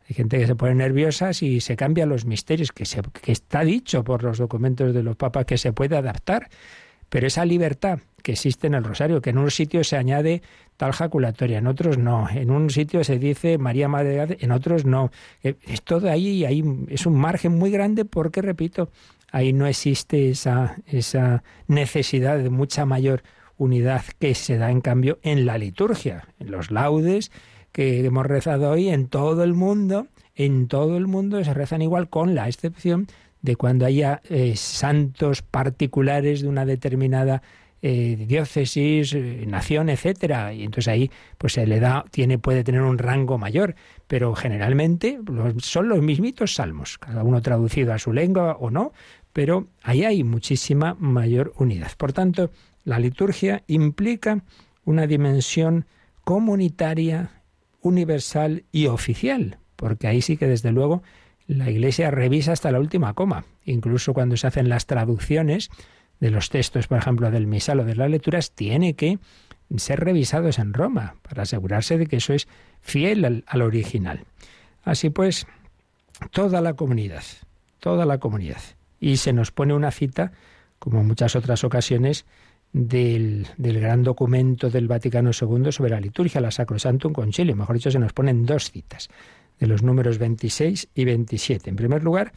[0.09, 3.63] Hay gente que se pone nerviosa si se cambian los misterios, que, se, que está
[3.63, 6.49] dicho por los documentos de los papas que se puede adaptar.
[7.09, 10.43] Pero esa libertad que existe en el rosario, que en un sitio se añade
[10.79, 15.11] tal jaculatoria, en otros no, en un sitio se dice María Madre en otros no.
[15.43, 18.91] Eh, es todo ahí, ahí es un margen muy grande porque, repito,
[19.31, 23.23] ahí no existe esa, esa necesidad de mucha mayor
[23.59, 27.31] unidad que se da en cambio en la liturgia, en los laudes
[27.73, 32.09] que hemos rezado hoy en todo el mundo, en todo el mundo se rezan igual
[32.09, 33.07] con la excepción
[33.41, 37.43] de cuando haya eh, santos particulares de una determinada
[37.85, 42.83] eh, diócesis, eh, nación, etcétera, y entonces ahí pues se le da tiene puede tener
[42.83, 43.75] un rango mayor,
[44.07, 45.19] pero generalmente
[45.59, 48.93] son los mismitos salmos, cada uno traducido a su lengua o no,
[49.33, 51.91] pero ahí hay muchísima mayor unidad.
[51.97, 52.51] Por tanto,
[52.85, 54.45] la liturgia implica
[54.85, 55.87] una dimensión
[56.23, 57.42] comunitaria
[57.83, 61.03] universal y oficial, porque ahí sí que desde luego
[61.47, 65.71] la Iglesia revisa hasta la última coma, incluso cuando se hacen las traducciones
[66.21, 69.19] de los textos, por ejemplo, del misal o de las lecturas, tiene que
[69.77, 72.47] ser revisados en Roma para asegurarse de que eso es
[72.81, 74.25] fiel al, al original.
[74.85, 75.47] Así pues,
[76.31, 77.25] toda la comunidad,
[77.81, 78.61] toda la comunidad.
[79.01, 80.33] Y se nos pone una cita,
[80.79, 82.25] como en muchas otras ocasiones,
[82.73, 87.55] del, gran documento del Vaticano II sobre la liturgia, la Sacrosantum Concilio.
[87.55, 89.09] Mejor dicho, se nos ponen dos citas,
[89.59, 91.71] de los números 26 y 27.
[91.71, 92.33] En primer lugar,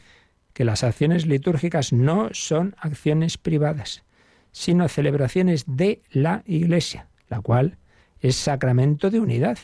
[0.52, 4.04] que las acciones litúrgicas no son acciones privadas,
[4.52, 7.78] sino celebraciones de la Iglesia, la cual
[8.20, 9.58] es sacramento de unidad.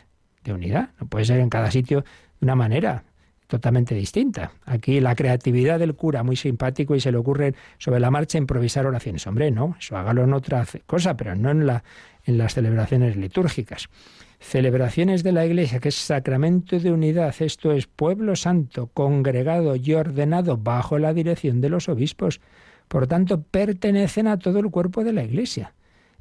[0.44, 0.90] De unidad.
[1.00, 3.04] No puede ser en cada sitio de una manera.
[3.52, 4.52] Totalmente distinta.
[4.64, 8.86] Aquí la creatividad del cura, muy simpático, y se le ocurre sobre la marcha improvisar
[8.86, 9.26] oraciones.
[9.26, 11.84] Hombre, no, eso hágalo en otra cosa, pero no en, la,
[12.24, 13.90] en las celebraciones litúrgicas.
[14.40, 19.92] Celebraciones de la Iglesia, que es sacramento de unidad, esto es pueblo santo, congregado y
[19.92, 22.40] ordenado bajo la dirección de los obispos.
[22.88, 25.74] Por tanto, pertenecen a todo el cuerpo de la Iglesia,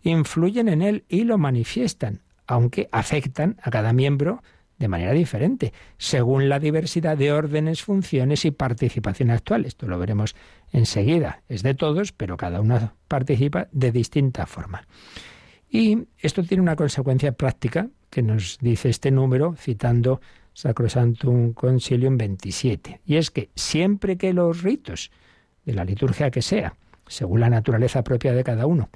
[0.04, 4.44] influyen en él y lo manifiestan, aunque afectan a cada miembro
[4.82, 9.66] de manera diferente, según la diversidad de órdenes, funciones y participación actual.
[9.66, 10.36] Esto lo veremos
[10.72, 11.44] enseguida.
[11.48, 14.88] Es de todos, pero cada uno participa de distinta forma.
[15.70, 20.20] Y esto tiene una consecuencia práctica que nos dice este número, citando
[20.54, 23.02] Sacrosantum Concilium 27.
[23.06, 25.12] Y es que siempre que los ritos
[25.64, 26.74] de la liturgia que sea,
[27.08, 28.90] según la naturaleza propia de cada uno,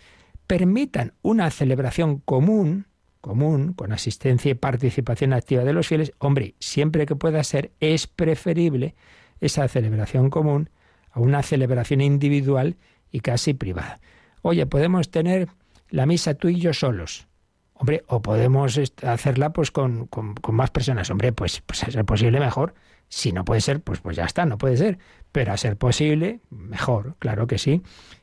[0.47, 2.87] permitan una celebración común,
[3.25, 8.05] común, con asistencia y participación activa de los fieles, hombre, siempre que pueda ser, es
[8.05, 8.93] preferible
[9.41, 10.69] esa celebración común
[11.09, 12.77] a una celebración individual
[13.11, 13.99] y casi privada.
[14.43, 15.47] Oye, podemos tener
[15.89, 17.27] la misa tú y yo solos.
[17.73, 21.09] Hombre, o podemos hacerla pues con, con, más personas.
[21.09, 22.75] Hombre, pues, pues a ser posible mejor.
[23.09, 24.99] Si no puede ser, pues, pues ya está, no puede ser.
[25.31, 27.81] Pero a ser posible, mejor, claro que sí.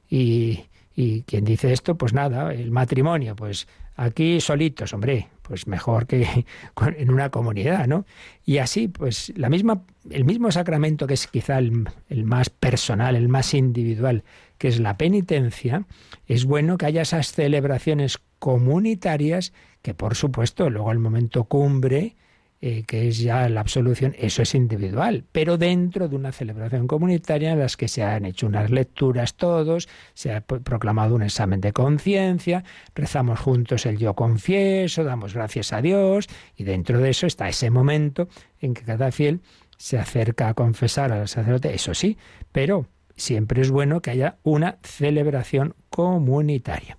[0.08, 3.66] Y, y quien dice esto, pues nada, el matrimonio, pues
[4.02, 6.26] aquí solitos, hombre, pues mejor que
[6.96, 8.04] en una comunidad, ¿no?
[8.44, 13.16] Y así, pues la misma, el mismo sacramento que es quizá el, el, más personal,
[13.16, 14.24] el más individual,
[14.58, 15.86] que es la penitencia,
[16.26, 22.16] es bueno que haya esas celebraciones comunitarias que, por supuesto, luego el momento cumbre
[22.64, 27.50] eh, que es ya la absolución, eso es individual, pero dentro de una celebración comunitaria
[27.50, 31.72] en las que se han hecho unas lecturas todos, se ha proclamado un examen de
[31.72, 32.62] conciencia,
[32.94, 37.68] rezamos juntos el yo confieso, damos gracias a Dios, y dentro de eso está ese
[37.68, 38.28] momento
[38.60, 39.40] en que cada fiel
[39.76, 42.16] se acerca a confesar al sacerdote, eso sí,
[42.52, 46.96] pero siempre es bueno que haya una celebración comunitaria.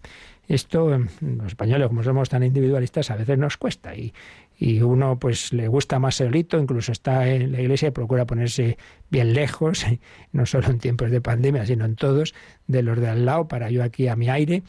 [0.48, 0.90] Esto,
[1.22, 4.14] los españoles, como somos tan individualistas, a veces nos cuesta y,
[4.58, 8.78] y uno pues le gusta más solito, incluso está en la iglesia y procura ponerse
[9.10, 9.86] bien lejos,
[10.32, 12.34] no solo en tiempos de pandemia, sino en todos,
[12.68, 14.64] de los de al lado, para yo aquí a mi aire.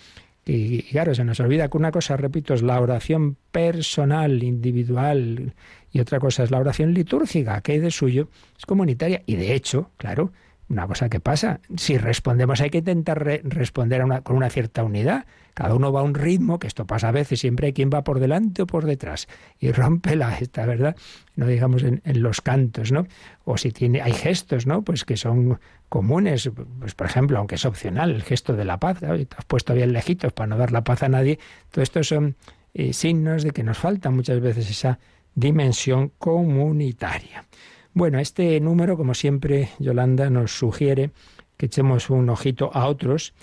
[0.46, 5.54] Y, claro, se nos olvida que una cosa, repito, es la oración personal, individual,
[5.90, 9.22] y otra cosa es la oración litúrgica, que de suyo es comunitaria.
[9.24, 10.32] Y de hecho, claro,
[10.68, 15.24] una cosa que pasa, si respondemos hay que intentar responder con una cierta unidad.
[15.54, 18.02] Cada uno va a un ritmo, que esto pasa a veces, siempre hay quien va
[18.02, 19.28] por delante o por detrás
[19.60, 20.96] y rompe la esta, ¿verdad?
[21.36, 23.06] No digamos en, los cantos, ¿no?
[23.44, 24.82] O si tiene, hay gestos, ¿no?
[24.82, 28.98] Pues que son comunes, pues por ejemplo, aunque es opcional, el gesto de la paz,
[28.98, 31.38] te has puesto bien lejitos para no dar la paz a nadie,
[31.70, 32.36] todo esto son
[32.74, 34.98] eh, signos de que nos falta muchas veces esa
[35.36, 37.44] dimensión comunitaria.
[37.92, 41.12] Bueno, este número, como siempre, Yolanda nos sugiere
[41.56, 43.34] que echemos un ojito a otros,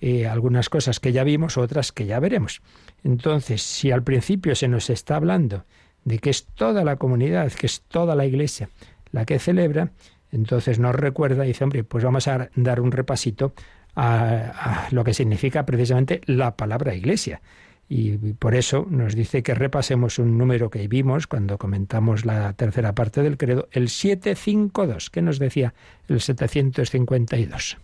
[0.00, 2.62] eh, algunas cosas que ya vimos, otras que ya veremos.
[3.04, 5.64] Entonces, si al principio se nos está hablando
[6.04, 8.68] de que es toda la comunidad, que es toda la iglesia
[9.10, 9.90] la que celebra,
[10.30, 13.54] entonces nos recuerda y dice, hombre, pues vamos a dar un repasito
[13.96, 17.40] a, lo que significa precisamente la palabra iglesia.
[17.88, 22.94] Y por eso nos dice que repasemos un número que vimos cuando comentamos la tercera
[22.94, 25.72] parte del credo, el 752, que nos decía
[26.06, 27.78] el 752.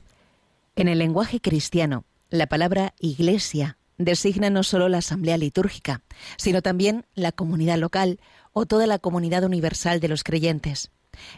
[0.77, 6.03] En el lenguaje cristiano, la palabra iglesia designa no solo la asamblea litúrgica,
[6.37, 8.19] sino también la comunidad local
[8.53, 10.91] o toda la comunidad universal de los creyentes.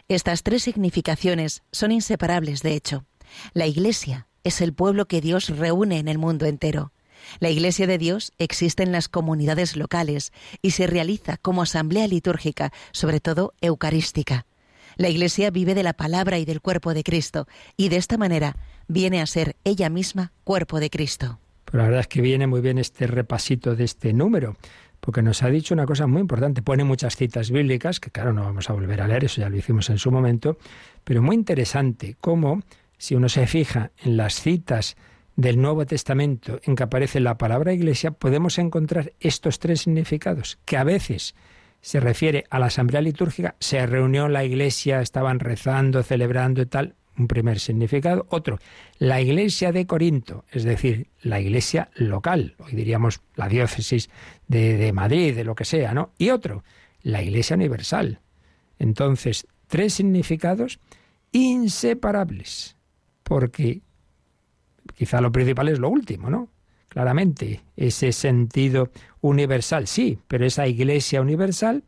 [0.07, 3.05] Estas tres significaciones son inseparables, de hecho.
[3.53, 6.91] La iglesia es el pueblo que Dios reúne en el mundo entero.
[7.39, 12.71] La Iglesia de Dios existe en las comunidades locales y se realiza como asamblea litúrgica,
[12.91, 14.46] sobre todo eucarística.
[14.97, 18.57] La Iglesia vive de la palabra y del cuerpo de Cristo, y de esta manera
[18.87, 21.39] viene a ser ella misma cuerpo de Cristo.
[21.65, 24.57] Pero la verdad es que viene muy bien este repasito de este número,
[24.99, 26.63] porque nos ha dicho una cosa muy importante.
[26.63, 29.57] Pone muchas citas bíblicas, que claro, no vamos a volver a leer, eso ya lo
[29.57, 30.57] hicimos en su momento,
[31.03, 32.63] pero muy interesante cómo,
[32.97, 34.97] si uno se fija en las citas
[35.35, 40.77] del Nuevo Testamento en que aparece la palabra iglesia, podemos encontrar estos tres significados, que
[40.77, 41.35] a veces
[41.81, 46.95] se refiere a la asamblea litúrgica, se reunió la iglesia, estaban rezando, celebrando y tal,
[47.17, 48.27] un primer significado.
[48.29, 48.59] Otro,
[48.99, 54.09] la iglesia de Corinto, es decir, la iglesia local, hoy diríamos la diócesis
[54.47, 56.11] de, de Madrid, de lo que sea, ¿no?
[56.17, 56.63] Y otro,
[57.01, 58.19] la iglesia universal.
[58.79, 60.79] Entonces, tres significados
[61.31, 62.75] inseparables,
[63.23, 63.81] porque
[64.95, 66.49] quizá lo principal es lo último, ¿no?
[66.97, 68.89] Claramente, ese sentido
[69.21, 71.83] universal, sí, pero esa iglesia universal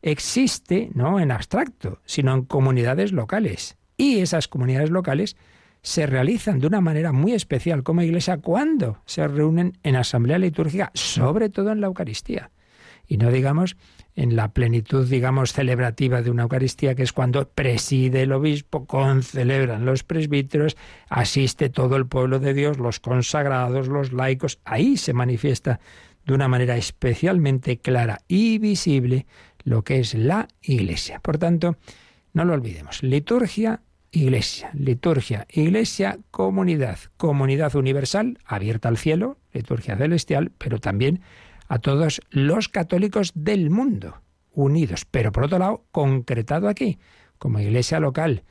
[0.00, 3.76] existe no en abstracto, sino en comunidades locales.
[3.98, 5.36] Y esas comunidades locales
[5.82, 10.90] se realizan de una manera muy especial como iglesia cuando se reúnen en asamblea litúrgica,
[10.94, 12.50] sobre todo en la Eucaristía.
[13.06, 13.76] Y no digamos
[14.16, 19.84] en la plenitud, digamos, celebrativa de una Eucaristía, que es cuando preside el obispo, concelebran
[19.84, 20.76] los presbíteros,
[21.08, 25.80] asiste todo el pueblo de Dios, los consagrados, los laicos, ahí se manifiesta
[26.24, 29.26] de una manera especialmente clara y visible
[29.64, 31.18] lo que es la Iglesia.
[31.20, 31.76] Por tanto,
[32.32, 33.80] no lo olvidemos, liturgia
[34.14, 41.20] iglesia, liturgia, iglesia, comunidad, comunidad universal, abierta al cielo, liturgia celestial, pero también
[41.68, 44.20] a todos los católicos del mundo,
[44.52, 46.98] unidos, pero por otro lado, concretado aquí,
[47.38, 48.44] como iglesia local,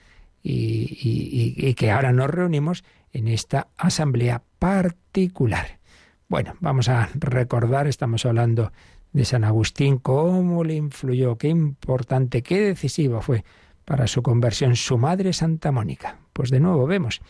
[0.43, 5.79] y, que ahora nos reunimos en esta asamblea particular.
[6.27, 8.71] Bueno, vamos a recordar, estamos hablando
[9.13, 13.43] de San Agustín, cómo le influyó, qué importante, qué decisivo fue
[13.85, 16.17] para su conversión su madre Santa Mónica.
[16.33, 17.21] Pues de nuevo vemos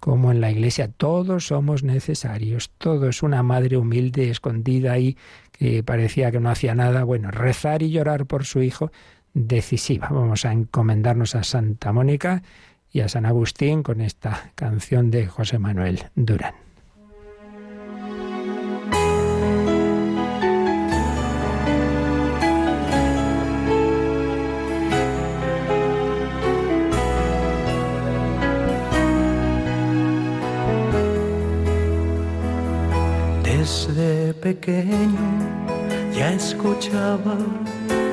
[0.00, 5.16] cómo en la iglesia todos somos necesarios, todos una madre humilde, escondida ahí,
[5.52, 8.90] que parecía que no hacía nada, bueno, rezar y llorar por su hijo,
[9.34, 10.08] decisiva.
[10.10, 12.42] Vamos a encomendarnos a Santa Mónica
[12.90, 16.65] y a San Agustín con esta canción de José Manuel Durán.
[34.46, 35.28] Pequeño
[36.16, 37.36] ya escuchaba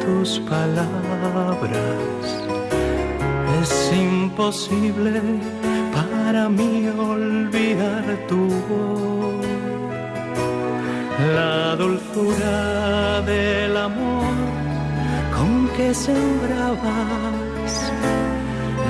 [0.04, 2.26] tus palabras.
[3.62, 5.22] Es imposible
[5.98, 6.74] para mí
[7.14, 9.46] olvidar tu voz.
[11.38, 14.36] La dulzura del amor
[15.36, 17.74] con que sembrabas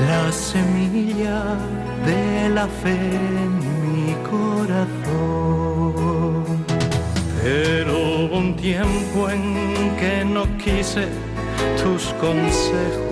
[0.10, 1.40] la semilla
[2.08, 3.00] de la fe
[3.46, 3.52] en
[3.84, 5.63] mi corazón.
[7.44, 11.08] Pero hubo un tiempo en que no quise
[11.84, 13.04] tus consejos.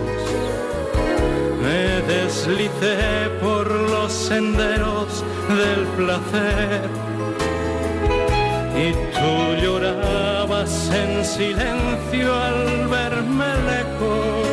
[1.62, 6.90] Me deslicé por los senderos del placer.
[8.78, 14.48] Y tú llorabas en silencio al verme lejos.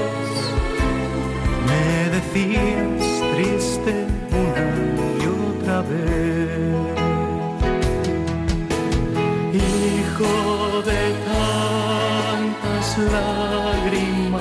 [1.68, 4.66] Me decías triste una
[5.22, 6.37] y otra vez.
[13.12, 14.40] Lágrimas,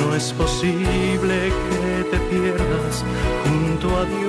[0.00, 3.04] no es posible que te pierdas
[3.44, 4.26] junto a Dios.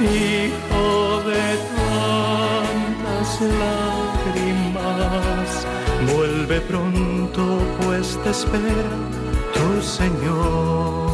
[0.00, 1.44] Hijo de
[1.76, 3.28] tantas
[3.64, 5.48] lágrimas,
[6.14, 7.42] vuelve pronto,
[7.82, 8.94] pues te espera
[9.54, 11.05] tu Señor.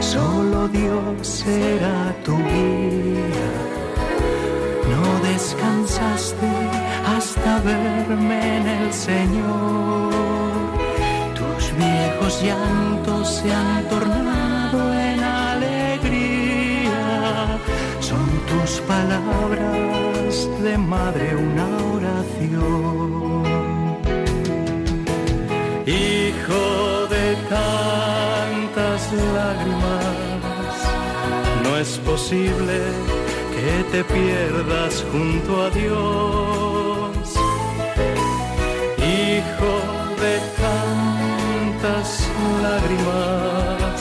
[0.00, 3.52] Solo Dios será tu guía.
[4.90, 6.50] No descansaste
[7.16, 10.12] hasta verme en el Señor.
[11.38, 17.00] Tus viejos llantos se han tornado en alegría.
[18.00, 23.42] Son tus palabras de madre una oración.
[25.86, 28.11] Hijo de tantas
[31.82, 32.78] es posible
[33.54, 37.26] que te pierdas junto a Dios.
[38.98, 39.74] Hijo
[40.24, 42.08] de tantas
[42.62, 43.96] lágrimas,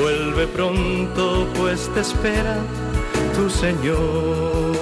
[0.00, 2.56] vuelve pronto, pues te espera
[3.34, 4.76] tu Señor.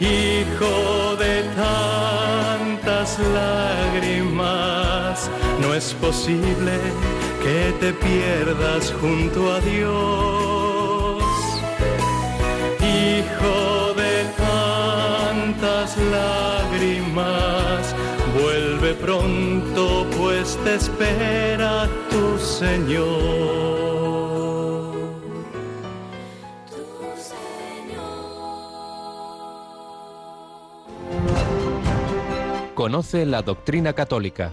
[0.00, 5.30] Hijo de tantas lágrimas,
[5.60, 6.78] no es posible
[7.48, 11.22] que te pierdas junto a Dios.
[12.96, 17.94] Hijo de tantas lágrimas,
[18.38, 23.38] vuelve pronto, pues te espera tu Señor.
[32.74, 34.52] Conoce la doctrina católica.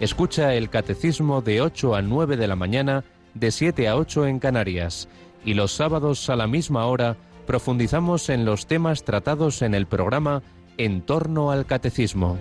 [0.00, 4.38] Escucha el catecismo de 8 a 9 de la mañana, de 7 a 8 en
[4.38, 5.10] Canarias.
[5.44, 10.42] Y los sábados a la misma hora, profundizamos en los temas tratados en el programa
[10.78, 12.38] En torno al Catecismo.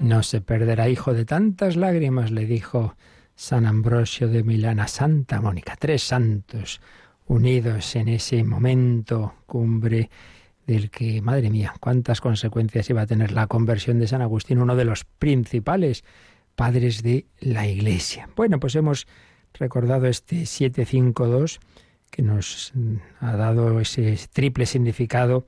[0.00, 2.96] No se perderá hijo de tantas lágrimas, le dijo
[3.34, 5.76] San Ambrosio de Milán a Santa Mónica.
[5.78, 6.80] Tres santos
[7.26, 10.08] unidos en ese momento cumbre
[10.68, 14.76] del que, madre mía, cuántas consecuencias iba a tener la conversión de San Agustín, uno
[14.76, 16.04] de los principales
[16.54, 18.28] padres de la Iglesia.
[18.36, 19.06] Bueno, pues hemos
[19.54, 21.60] recordado este 752
[22.10, 22.74] que nos
[23.18, 25.46] ha dado ese triple significado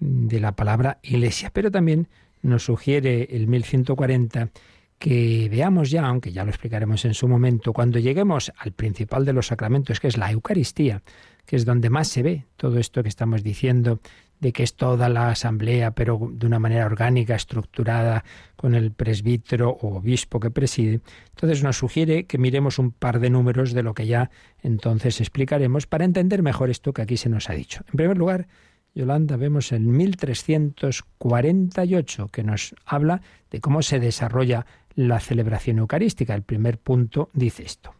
[0.00, 2.08] de la palabra Iglesia, pero también
[2.42, 4.50] nos sugiere el 1140
[4.98, 9.32] que veamos ya, aunque ya lo explicaremos en su momento, cuando lleguemos al principal de
[9.32, 11.02] los sacramentos, que es la Eucaristía,
[11.44, 14.00] que es donde más se ve todo esto que estamos diciendo,
[14.40, 18.24] de que es toda la asamblea, pero de una manera orgánica, estructurada,
[18.56, 21.00] con el presbítero o obispo que preside.
[21.30, 24.30] Entonces nos sugiere que miremos un par de números de lo que ya
[24.62, 27.82] entonces explicaremos para entender mejor esto que aquí se nos ha dicho.
[27.88, 28.48] En primer lugar,
[28.94, 33.20] Yolanda, vemos el 1348 que nos habla
[33.50, 36.34] de cómo se desarrolla la celebración eucarística.
[36.34, 37.94] El primer punto dice esto.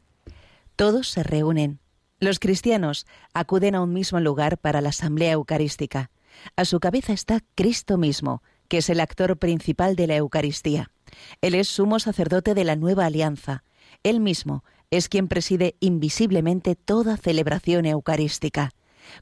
[0.75, 1.79] Todos se reúnen.
[2.19, 6.11] Los cristianos acuden a un mismo lugar para la asamblea eucarística.
[6.57, 10.91] A su cabeza está Cristo mismo, que es el actor principal de la Eucaristía.
[11.41, 13.65] Él es sumo sacerdote de la nueva alianza.
[14.03, 18.71] Él mismo es quien preside invisiblemente toda celebración eucarística.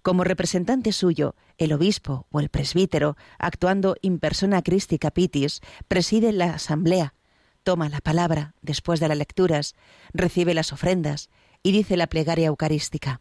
[0.02, 6.54] Como representante suyo, el obispo o el presbítero, actuando in persona Christi Capitis, preside la
[6.54, 7.14] asamblea,
[7.62, 9.74] toma la palabra después de las lecturas,
[10.12, 11.28] recibe las ofrendas
[11.62, 13.20] y dice la plegaria eucarística.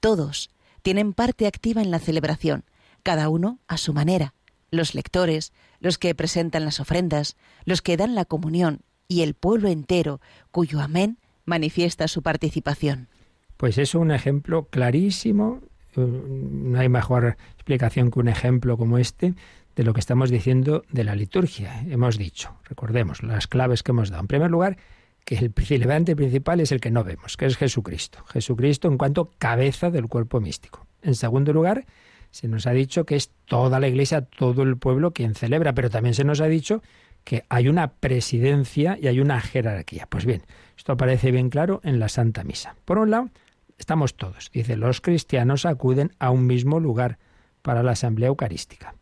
[0.00, 0.50] Todos
[0.82, 2.64] tienen parte activa en la celebración,
[3.02, 4.34] cada uno a su manera.
[4.70, 9.68] Los lectores, los que presentan las ofrendas, los que dan la comunión y el pueblo
[9.68, 10.20] entero,
[10.50, 13.08] cuyo amén manifiesta su participación.
[13.56, 15.62] Pues es un ejemplo clarísimo
[16.06, 19.34] no hay mejor explicación que un ejemplo como este
[19.76, 21.82] de lo que estamos diciendo de la liturgia.
[21.88, 24.22] Hemos dicho, recordemos, las claves que hemos dado.
[24.22, 24.76] En primer lugar,
[25.24, 28.24] que el celebrante principal es el que no vemos, que es Jesucristo.
[28.26, 30.86] Jesucristo en cuanto cabeza del cuerpo místico.
[31.02, 31.86] En segundo lugar,
[32.30, 35.90] se nos ha dicho que es toda la iglesia, todo el pueblo quien celebra, pero
[35.90, 36.82] también se nos ha dicho
[37.24, 40.06] que hay una presidencia y hay una jerarquía.
[40.08, 40.42] Pues bien,
[40.76, 42.76] esto aparece bien claro en la Santa Misa.
[42.84, 43.30] Por un lado,
[43.78, 44.50] estamos todos.
[44.52, 47.18] Dice, los cristianos acuden a un mismo lugar
[47.62, 48.94] para la asamblea eucarística.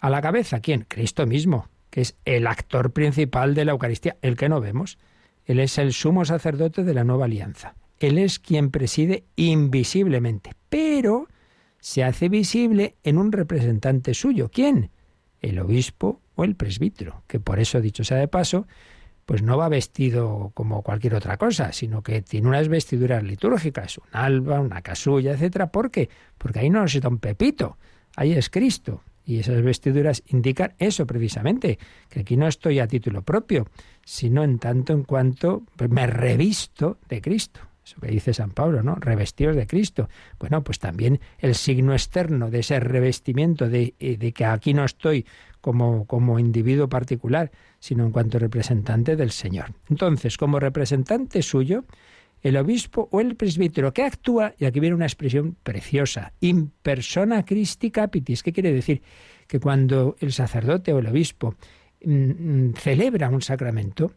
[0.00, 0.84] A la cabeza, ¿quién?
[0.86, 4.98] Cristo mismo, que es el actor principal de la Eucaristía, el que no vemos.
[5.44, 7.74] Él es el sumo sacerdote de la nueva alianza.
[7.98, 11.28] Él es quien preside invisiblemente, pero
[11.86, 14.50] se hace visible en un representante suyo.
[14.52, 14.90] ¿Quién?
[15.40, 18.66] El obispo o el presbítero, que por eso, dicho sea de paso,
[19.24, 24.08] pues no va vestido como cualquier otra cosa, sino que tiene unas vestiduras litúrgicas, un
[24.10, 25.70] alba, una casulla, etcétera.
[25.70, 26.10] ¿Por qué?
[26.38, 27.78] Porque ahí no es don Pepito,
[28.16, 29.04] ahí es Cristo.
[29.24, 31.78] Y esas vestiduras indican eso precisamente,
[32.08, 33.68] que aquí no estoy a título propio,
[34.04, 37.60] sino en tanto en cuanto me revisto de Cristo.
[37.86, 38.96] Eso que dice San Pablo, ¿no?
[38.96, 40.08] Revestidos de Cristo.
[40.40, 44.84] Bueno, pues también el signo externo de ese revestimiento, de, eh, de que aquí no
[44.84, 45.24] estoy
[45.60, 49.72] como, como individuo particular, sino en cuanto representante del Señor.
[49.88, 51.84] Entonces, como representante suyo,
[52.42, 57.44] el obispo o el presbítero que actúa, y aquí viene una expresión preciosa, in persona
[57.44, 58.42] Christi capitis.
[58.42, 59.00] ¿Qué quiere decir?
[59.46, 61.54] Que cuando el sacerdote o el obispo
[62.04, 64.12] mm, mm, celebra un sacramento,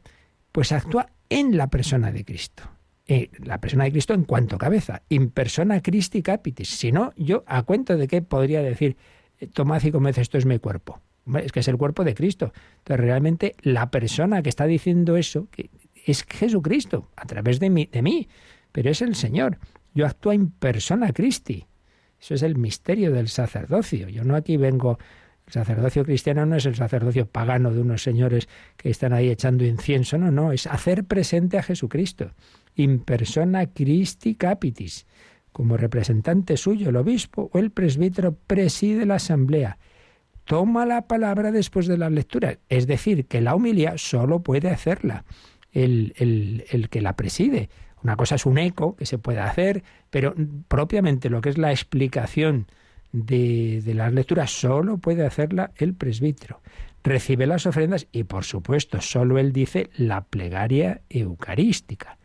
[0.51, 2.63] pues actúa en la persona de Cristo.
[3.11, 6.69] Eh, la persona de Cristo en cuanto cabeza, in persona Christi capitis.
[6.69, 8.97] Si no, yo a cuento de qué podría decir,
[9.39, 11.01] eh, tomad y comed, esto es mi cuerpo
[11.37, 12.53] es que es el cuerpo de Cristo.
[12.79, 15.47] Entonces, realmente la persona que está diciendo eso
[16.05, 18.27] es Jesucristo, a través de mí, de mí,
[18.71, 19.59] pero es el Señor.
[19.93, 21.65] Yo actúo en persona Christi.
[22.19, 24.09] Eso es el misterio del sacerdocio.
[24.09, 24.97] Yo no aquí vengo
[25.49, 28.47] el sacerdocio cristiano no es el sacerdocio pagano de unos señores
[28.77, 32.33] que están ahí echando incienso, no, no, es hacer presente a Jesucristo.
[32.79, 35.05] In persona Christi capitis.
[35.51, 39.77] Como representante suyo, el obispo o el presbítero preside la asamblea
[40.49, 42.57] toma la palabra después de la lectura.
[42.69, 45.23] Es decir, que la humilía solo puede hacerla
[45.71, 47.69] el, el, que la preside.
[48.01, 50.33] Una cosa es un eco que se puede hacer, pero
[50.67, 52.65] propiamente lo que es la explicación
[53.11, 56.61] de, de las lecturas solo puede hacerla el presbítero.
[57.03, 62.17] Recibe las ofrendas y, por supuesto, solo él dice la plegaria eucarística.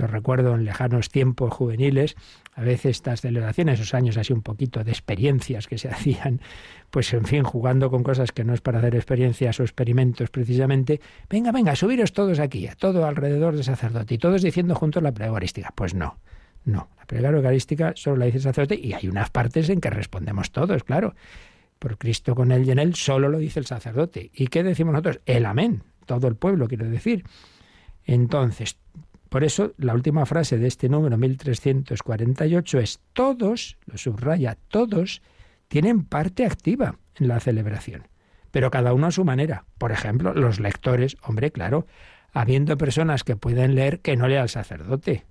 [0.00, 2.16] Yo recuerdo en lejanos tiempos juveniles
[2.54, 6.40] a veces estas celebraciones, esos años así un poquito de experiencias que se hacían,
[6.90, 11.02] pues en fin, jugando con cosas que no es para hacer experiencias o experimentos precisamente,
[11.28, 15.12] venga, venga, subiros todos aquí, a todo alrededor del sacerdote, y todos diciendo juntos la
[15.12, 15.70] plegarística.
[15.74, 16.18] Pues no,
[16.64, 19.90] No, la plegaria eucarística solo la dice el sacerdote y hay unas partes en que
[19.90, 21.14] respondemos todos, claro.
[21.78, 24.30] Por Cristo con él y en él solo lo dice el sacerdote.
[24.34, 25.20] ¿Y qué decimos nosotros?
[25.26, 25.82] El amén.
[26.06, 27.24] Todo el pueblo, quiero decir.
[28.04, 28.76] Entonces,
[29.30, 35.22] por eso la última frase de este número 1348 es todos, lo subraya, todos
[35.68, 38.08] tienen parte activa en la celebración,
[38.50, 39.64] pero cada uno a su manera.
[39.78, 41.86] Por ejemplo, los lectores, hombre, claro,
[42.32, 45.24] habiendo personas que pueden leer que no lea al sacerdote,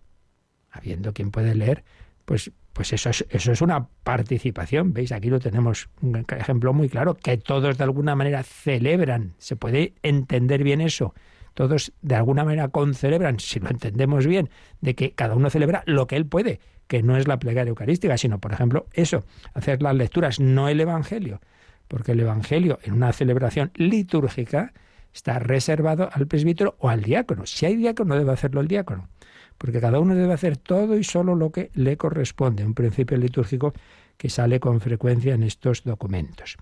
[0.71, 1.83] habiendo quien puede leer,
[2.23, 4.93] pues, pues eso, es, eso es una participación.
[4.93, 5.11] ¿Veis?
[5.11, 9.33] Aquí lo tenemos un ejemplo muy claro, que todos de alguna manera celebran.
[9.39, 11.13] Se puede entender bien eso.
[11.59, 14.49] Todos de alguna manera concelebran, si lo entendemos bien,
[14.79, 18.17] de que cada uno celebra lo que él puede, que no es la plegaria eucarística,
[18.17, 21.41] sino, por ejemplo, eso, hacer las lecturas, no el Evangelio,
[21.89, 24.71] porque el Evangelio en una celebración litúrgica
[25.13, 27.45] está reservado al presbítero o al diácono.
[27.45, 29.09] Si hay diácono, debe hacerlo el diácono,
[29.57, 33.73] porque cada uno debe hacer todo y solo lo que le corresponde, un principio litúrgico
[34.15, 36.55] que sale con frecuencia en estos documentos.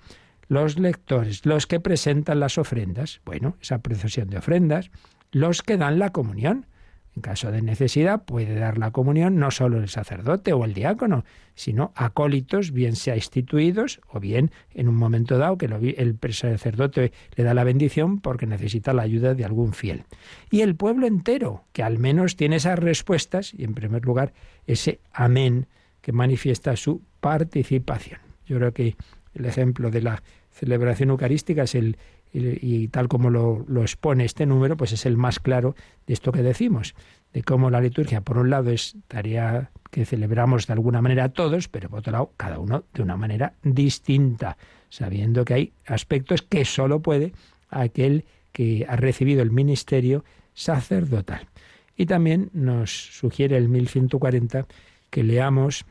[0.47, 4.91] Los lectores, los que presentan las ofrendas, bueno, esa procesión de ofrendas,
[5.31, 6.65] los que dan la comunión,
[7.17, 11.25] en caso de necesidad puede dar la comunión no solo el sacerdote o el diácono,
[11.55, 17.43] sino acólitos, bien sea instituidos o bien en un momento dado que el sacerdote le
[17.43, 20.03] da la bendición porque necesita la ayuda de algún fiel.
[20.51, 24.33] Y el pueblo entero, que al menos tiene esas respuestas y en primer lugar
[24.67, 25.65] ese amén
[26.01, 28.19] que manifiesta su participación.
[28.45, 28.95] Yo creo que
[29.33, 30.21] el ejemplo de la
[30.57, 31.97] celebración eucarística es el,
[32.33, 36.41] y tal como lo, expone este número, pues es el más claro de esto que
[36.41, 36.95] decimos,
[37.33, 41.67] de cómo la liturgia, por un lado, es tarea que celebramos de alguna manera todos,
[41.67, 44.57] pero por otro lado, cada uno de una manera distinta,
[44.89, 47.33] sabiendo que hay aspectos que solo puede
[47.69, 51.47] aquel que ha recibido el ministerio sacerdotal.
[51.95, 54.67] Y también nos sugiere el 1140
[55.09, 55.85] que leamos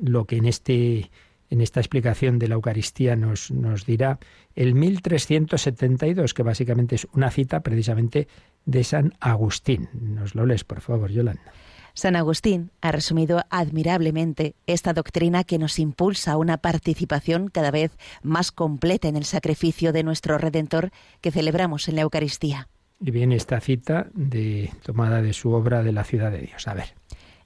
[0.00, 1.10] lo que en este
[1.54, 4.18] en esta explicación de la Eucaristía nos, nos dirá
[4.56, 8.26] el 1372, que básicamente es una cita precisamente
[8.66, 9.88] de San Agustín.
[9.92, 11.52] Nos lo lees, por favor, Yolanda.
[11.94, 17.92] San Agustín ha resumido admirablemente esta doctrina que nos impulsa a una participación cada vez
[18.24, 20.90] más completa en el sacrificio de nuestro Redentor
[21.20, 22.68] que celebramos en la Eucaristía.
[23.00, 26.66] Y viene esta cita de, tomada de su obra de la ciudad de Dios.
[26.66, 26.94] A ver.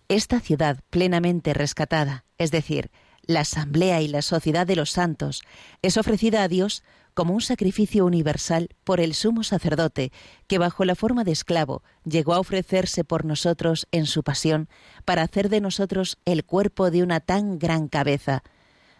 [0.08, 2.90] Esta ciudad plenamente rescatada, es decir,
[3.28, 5.42] la asamblea y la sociedad de los santos,
[5.82, 6.82] es ofrecida a Dios
[7.14, 10.12] como un sacrificio universal por el sumo sacerdote,
[10.46, 14.68] que bajo la forma de esclavo llegó a ofrecerse por nosotros en su pasión,
[15.04, 18.42] para hacer de nosotros el cuerpo de una tan gran cabeza.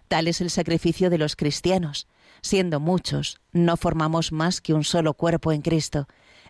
[0.08, 2.06] Tal es el sacrificio de los cristianos.
[2.42, 6.06] Siendo muchos, no formamos más que un solo cuerpo en Cristo.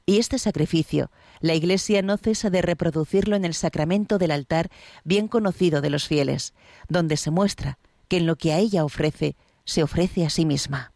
[0.08, 4.70] Y este sacrificio, la Iglesia no cesa de reproducirlo en el sacramento del altar
[5.04, 6.54] bien conocido de los fieles,
[6.88, 7.78] donde se muestra
[8.08, 9.36] que en lo que a ella ofrece,
[9.66, 10.94] se ofrece a sí misma.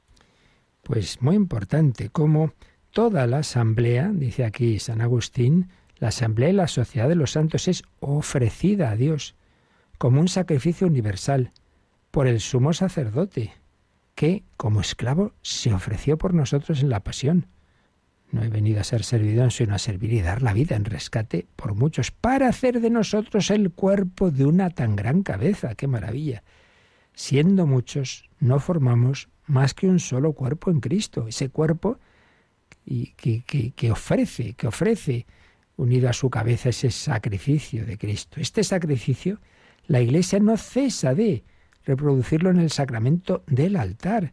[0.83, 2.55] Pues muy importante, como
[2.91, 7.69] toda la asamblea, dice aquí San Agustín, la asamblea y la sociedad de los santos
[7.69, 9.35] es ofrecida a Dios
[9.99, 11.53] como un sacrificio universal
[12.11, 13.53] por el sumo sacerdote,
[14.15, 17.47] que como esclavo se ofreció por nosotros en la pasión.
[18.33, 21.47] No he venido a ser servidor, sino a servir y dar la vida en rescate
[21.55, 25.75] por muchos, para hacer de nosotros el cuerpo de una tan gran cabeza.
[25.75, 26.43] ¡Qué maravilla!
[27.15, 31.29] Siendo muchos, no formamos más que un solo cuerpo en Cristo.
[31.29, 31.99] Ese cuerpo
[32.87, 35.27] que, que, que ofrece, que ofrece,
[35.77, 38.41] unido a su cabeza, ese sacrificio de Cristo.
[38.41, 39.41] Este sacrificio,
[39.87, 41.45] la Iglesia no cesa de
[41.85, 44.33] reproducirlo en el sacramento del altar.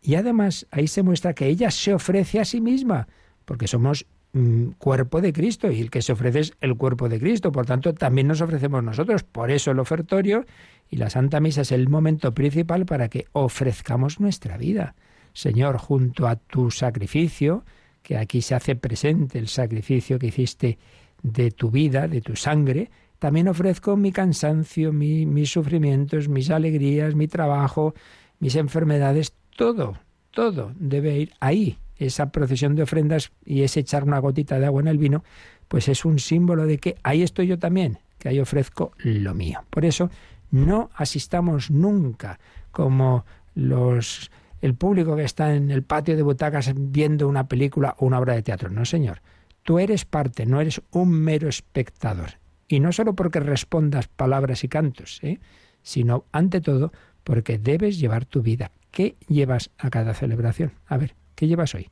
[0.00, 3.08] Y además ahí se muestra que ella se ofrece a sí misma,
[3.44, 7.20] porque somos mm, cuerpo de Cristo y el que se ofrece es el cuerpo de
[7.20, 9.24] Cristo, por tanto también nos ofrecemos nosotros.
[9.24, 10.46] Por eso el ofertorio
[10.88, 14.94] y la Santa Misa es el momento principal para que ofrezcamos nuestra vida.
[15.32, 17.64] Señor, junto a tu sacrificio,
[18.02, 20.78] que aquí se hace presente el sacrificio que hiciste
[21.22, 27.28] de tu vida, de tu sangre, también ofrezco mi cansancio, mis sufrimientos, mis alegrías, mi
[27.28, 27.94] trabajo,
[28.38, 29.98] mis enfermedades, todo,
[30.30, 31.78] todo debe ir ahí.
[31.96, 35.22] Esa procesión de ofrendas y ese echar una gotita de agua en el vino,
[35.68, 39.64] pues es un símbolo de que ahí estoy yo también, que ahí ofrezco lo mío.
[39.68, 40.10] Por eso
[40.50, 42.40] no asistamos nunca
[42.70, 44.30] como los
[44.60, 48.34] el público que está en el patio de butacas viendo una película o una obra
[48.34, 48.70] de teatro.
[48.70, 49.22] No, señor.
[49.62, 52.38] Tú eres parte, no eres un mero espectador.
[52.68, 55.38] Y no solo porque respondas palabras y cantos, ¿eh?
[55.82, 56.92] sino ante todo
[57.24, 60.72] porque debes llevar tu vida ¿Qué llevas a cada celebración?
[60.86, 61.90] A ver, ¿qué llevas hoy?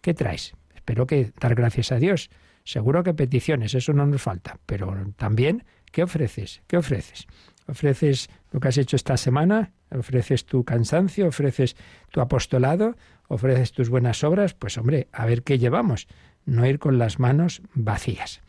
[0.00, 0.54] ¿Qué traes?
[0.74, 2.30] Espero que dar gracias a Dios.
[2.64, 6.62] Seguro que peticiones, eso no nos falta, pero también ¿Qué ofreces?
[6.66, 7.26] ¿Qué ofreces?
[7.66, 9.72] ¿Ofreces lo que has hecho esta semana?
[9.90, 11.28] ¿Ofreces tu cansancio?
[11.28, 11.76] ¿Ofreces
[12.10, 12.96] tu apostolado?
[13.28, 14.54] ¿Ofreces tus buenas obras?
[14.54, 16.08] Pues hombre, a ver qué llevamos.
[16.44, 18.40] No ir con las manos vacías.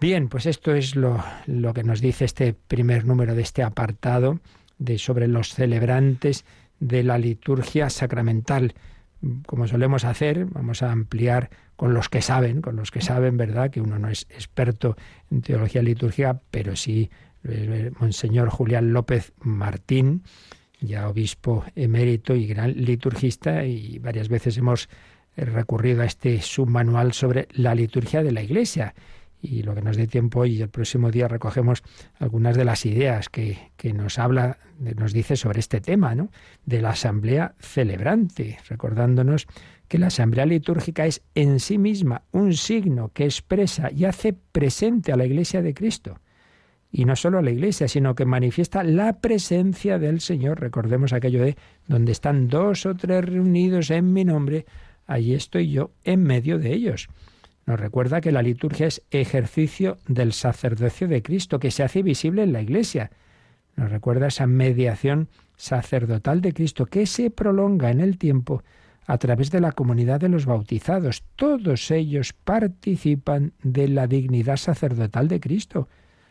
[0.00, 4.40] Bien, pues esto es lo, lo que nos dice este primer número de este apartado
[4.78, 6.44] de sobre los celebrantes
[6.80, 8.74] de la liturgia sacramental.
[9.46, 13.70] Como solemos hacer, vamos a ampliar con los que saben, con los que saben, ¿verdad?
[13.70, 14.96] Que uno no es experto
[15.30, 17.10] en teología litúrgica, pero sí
[17.44, 20.22] eh, Monseñor Julián López Martín,
[20.80, 24.88] ya obispo emérito y gran liturgista, y varias veces hemos
[25.36, 28.94] recurrido a este submanual sobre la liturgia de la Iglesia
[29.40, 31.82] y lo que nos dé tiempo hoy y el próximo día recogemos
[32.18, 36.30] algunas de las ideas que, que, nos habla, nos dice sobre este tema, ¿no?
[36.66, 39.46] De la asamblea celebrante, recordándonos
[39.88, 45.12] que la asamblea litúrgica es en sí misma un signo que expresa y hace presente
[45.12, 46.20] a la Iglesia de Cristo.
[46.90, 50.60] Y no solo a la Iglesia, sino que manifiesta la presencia del Señor.
[50.60, 54.66] Recordemos aquello de donde están dos o tres reunidos en mi nombre,
[55.06, 57.08] allí estoy yo en medio de ellos.
[57.68, 62.42] Nos recuerda que la liturgia es ejercicio del sacerdocio de Cristo, que se hace visible
[62.42, 63.10] en la Iglesia.
[63.76, 68.62] Nos recuerda esa mediación sacerdotal de Cristo que se prolonga en el tiempo
[69.04, 71.24] a través de la comunidad de los bautizados.
[71.36, 75.88] Todos ellos participan de la dignidad sacerdotal de Cristo,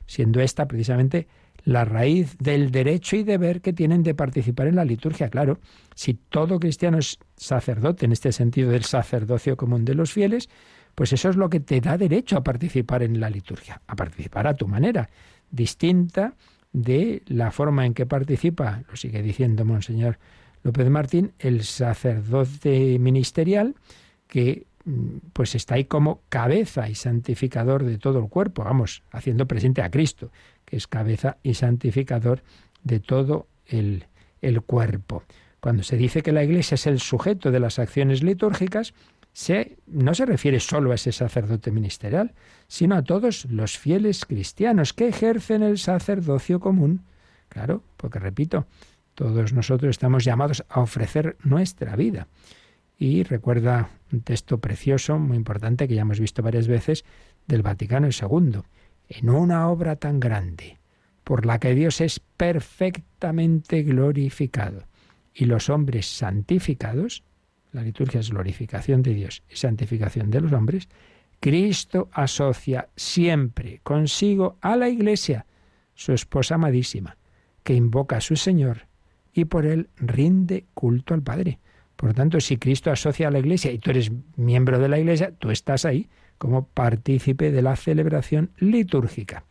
[0.07, 1.27] siendo esta precisamente
[1.65, 5.29] la raíz del derecho y deber que tienen de participar en la liturgia.
[5.29, 5.59] Claro,
[5.93, 10.49] si todo cristiano es sacerdote en este sentido del sacerdocio común de los fieles,
[10.97, 14.47] pues eso es lo que te da derecho a participar en la liturgia, a participar
[14.47, 15.07] a tu manera,
[15.51, 16.33] distinta
[16.73, 20.17] de la forma en que participa, lo sigue diciendo Monseñor
[20.63, 23.75] López Martín, el sacerdote ministerial
[24.27, 29.47] que mm, pues está ahí como cabeza y santificador de todo el cuerpo, vamos, haciendo
[29.47, 30.31] presente a Cristo,
[30.65, 32.41] que es cabeza y santificador
[32.83, 34.05] de todo el,
[34.41, 35.21] el cuerpo.
[35.59, 38.95] Cuando se dice que la Iglesia es el sujeto de las acciones litúrgicas,
[39.85, 42.33] no se refiere solo a ese sacerdote ministerial,
[42.67, 47.03] sino a todos los fieles cristianos que ejercen el sacerdocio común.
[47.49, 48.65] Claro, porque repito,
[49.13, 52.27] todos nosotros estamos llamados a ofrecer nuestra vida.
[52.97, 57.05] Y recuerda un texto precioso, muy importante, que ya hemos visto varias veces,
[57.45, 58.61] del Vaticano II.
[59.09, 60.79] En una obra tan grande,
[61.23, 64.83] por la que Dios es perfectamente glorificado
[65.33, 67.23] y los hombres santificados,
[67.71, 70.87] la liturgia es glorificación de Dios y santificación de los hombres,
[71.39, 75.45] Cristo asocia siempre consigo a la Iglesia,
[75.93, 77.17] su esposa amadísima,
[77.63, 78.87] que invoca a su Señor
[79.33, 81.59] y por él rinde culto al Padre.
[81.95, 85.33] Por tanto, si Cristo asocia a la Iglesia y tú eres miembro de la Iglesia,
[85.37, 86.07] tú estás ahí
[86.37, 89.43] como partícipe de la celebración litúrgica,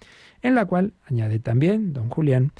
[0.42, 2.52] en la cual, añade también don Julián,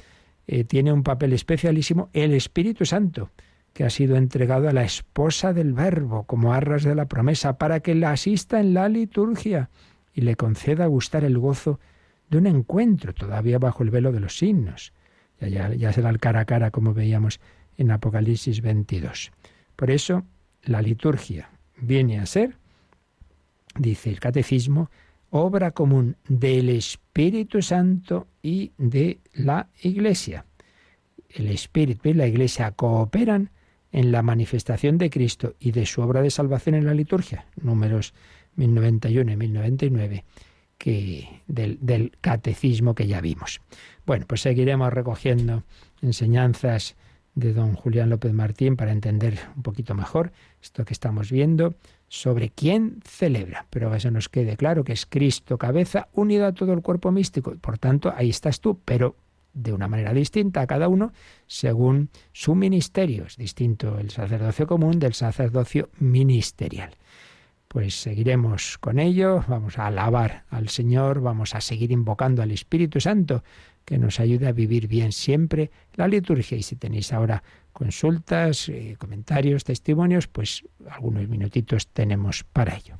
[0.47, 3.31] eh, tiene un papel especialísimo el Espíritu Santo,
[3.77, 7.79] que ha sido entregado a la esposa del Verbo como arras de la promesa, para
[7.79, 9.69] que la asista en la liturgia
[10.15, 11.79] y le conceda gustar el gozo
[12.27, 14.93] de un encuentro todavía bajo el velo de los signos.
[15.39, 17.39] Ya, ya, será el cara a cara como veíamos
[17.77, 19.31] en Apocalipsis 22.
[19.75, 20.23] Por eso
[20.63, 22.57] la liturgia viene a ser,
[23.77, 24.89] dice el catecismo,
[25.29, 30.47] obra común del Espíritu Santo y de la Iglesia.
[31.29, 33.51] El Espíritu y la Iglesia cooperan
[33.91, 38.13] en la manifestación de Cristo y de su obra de salvación en la liturgia, números
[38.55, 40.25] 1091 y 1099,
[40.77, 43.61] que, del, catecismo que ya vimos.
[44.05, 45.63] Bueno, pues seguiremos recogiendo
[46.01, 46.95] enseñanzas
[47.35, 50.31] de don Julián López Martín para entender un poquito mejor
[50.61, 51.75] esto que estamos viendo
[52.07, 53.67] sobre quién celebra.
[53.69, 57.55] Pero eso nos quede claro que es Cristo cabeza unido a todo el cuerpo místico.
[57.57, 59.15] Por tanto, ahí estás tú, pero
[59.57, 61.11] de una manera distinta a cada uno
[61.47, 63.25] según su ministerio.
[63.25, 66.91] Es distinto el sacerdocio común del sacerdocio ministerial.
[67.67, 73.01] Pues seguiremos con ello, vamos a alabar al Señor, vamos a seguir invocando al Espíritu
[73.01, 73.43] Santo
[73.83, 76.57] que nos ayude a vivir bien siempre la liturgia.
[76.57, 77.43] Y si tenéis ahora
[77.73, 82.99] consultas, eh, comentarios, testimonios, pues algunos minutitos tenemos para ello.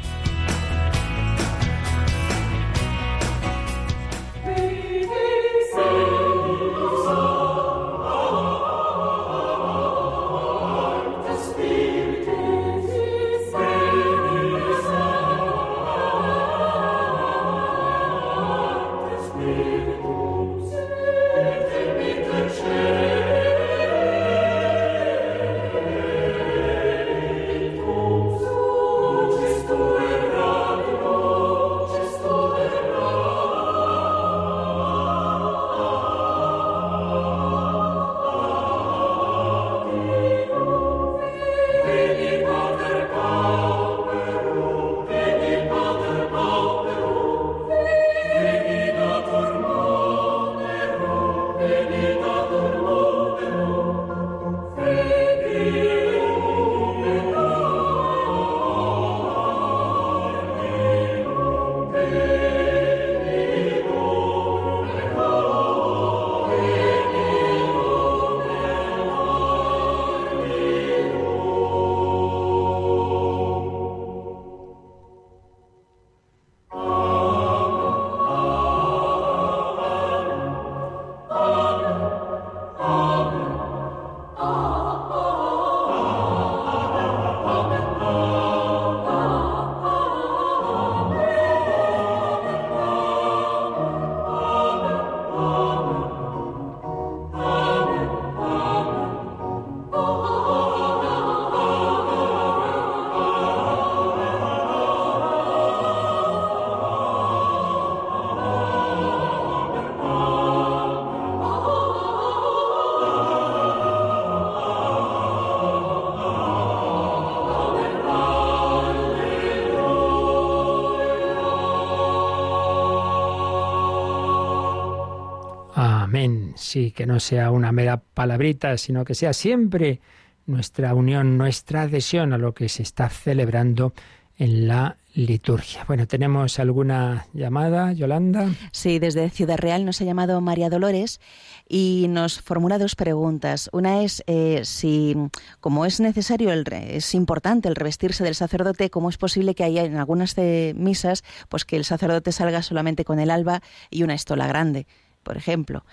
[126.71, 129.99] Sí, que no sea una mera palabrita, sino que sea siempre
[130.45, 133.91] nuestra unión, nuestra adhesión a lo que se está celebrando
[134.37, 135.83] en la liturgia.
[135.85, 138.51] Bueno, ¿tenemos alguna llamada, Yolanda?
[138.71, 141.19] Sí, desde Ciudad Real nos ha llamado María Dolores
[141.67, 143.69] y nos formula dos preguntas.
[143.73, 145.17] Una es eh, si,
[145.59, 149.83] como es necesario, el, es importante el revestirse del sacerdote, ¿cómo es posible que haya
[149.83, 154.13] en algunas de misas pues que el sacerdote salga solamente con el alba y una
[154.13, 154.87] estola grande,
[155.21, 155.83] por ejemplo?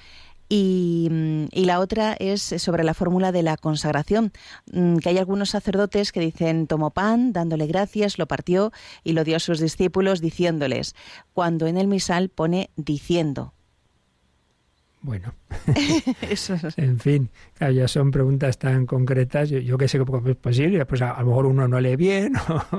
[0.48, 1.10] Y,
[1.52, 4.32] la otra es sobre la fórmula de la consagración,
[4.72, 8.72] mm, que hay algunos sacerdotes que dicen tomó pan, dándole gracias, lo partió
[9.04, 10.94] y lo dio a sus discípulos diciéndoles,
[11.34, 13.52] cuando en el misal pone diciendo.
[15.00, 15.32] Bueno,
[16.76, 17.30] en fin,
[17.60, 19.48] ya son preguntas tan concretas.
[19.48, 22.32] Yo, que sé que es posible, pues a, lo mejor uno no lee bien,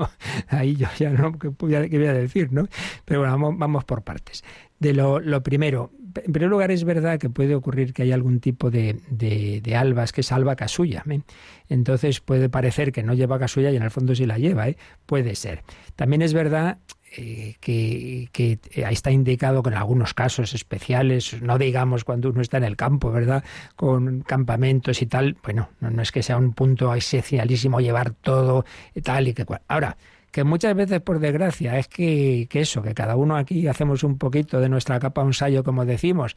[0.48, 2.52] ahí yo ya no, ¿qué, voy a decir?
[2.52, 2.68] ¿no?
[3.06, 4.44] Pero bueno, vamos, por partes.
[4.78, 8.40] De lo, lo primero, en primer lugar, es verdad que puede ocurrir que hay algún
[8.40, 11.04] tipo de, de, albas que es alba casulla.
[11.08, 11.20] ¿eh?
[11.68, 14.68] Entonces puede parecer que no lleva casulla y en el fondo sí la lleva.
[14.68, 14.76] ¿eh?
[15.06, 15.62] Puede ser.
[15.96, 16.78] También es verdad
[17.16, 22.40] eh, que, que, ahí está indicado que en algunos casos especiales, no digamos cuando uno
[22.40, 23.44] está en el campo, ¿verdad?
[23.76, 28.64] Con campamentos y tal, bueno, no, no es que sea un punto esencialísimo llevar todo
[28.94, 29.62] y tal y que cual.
[29.68, 29.96] Ahora,
[30.30, 34.60] que muchas veces, por desgracia, es que, eso, que cada uno aquí hacemos un poquito
[34.60, 36.36] de nuestra capa un sallo, como decimos.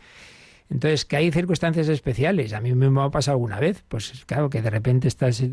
[0.70, 2.54] Entonces, que hay circunstancias especiales.
[2.54, 5.44] A mí me ha pasado alguna vez, pues claro, que de repente estás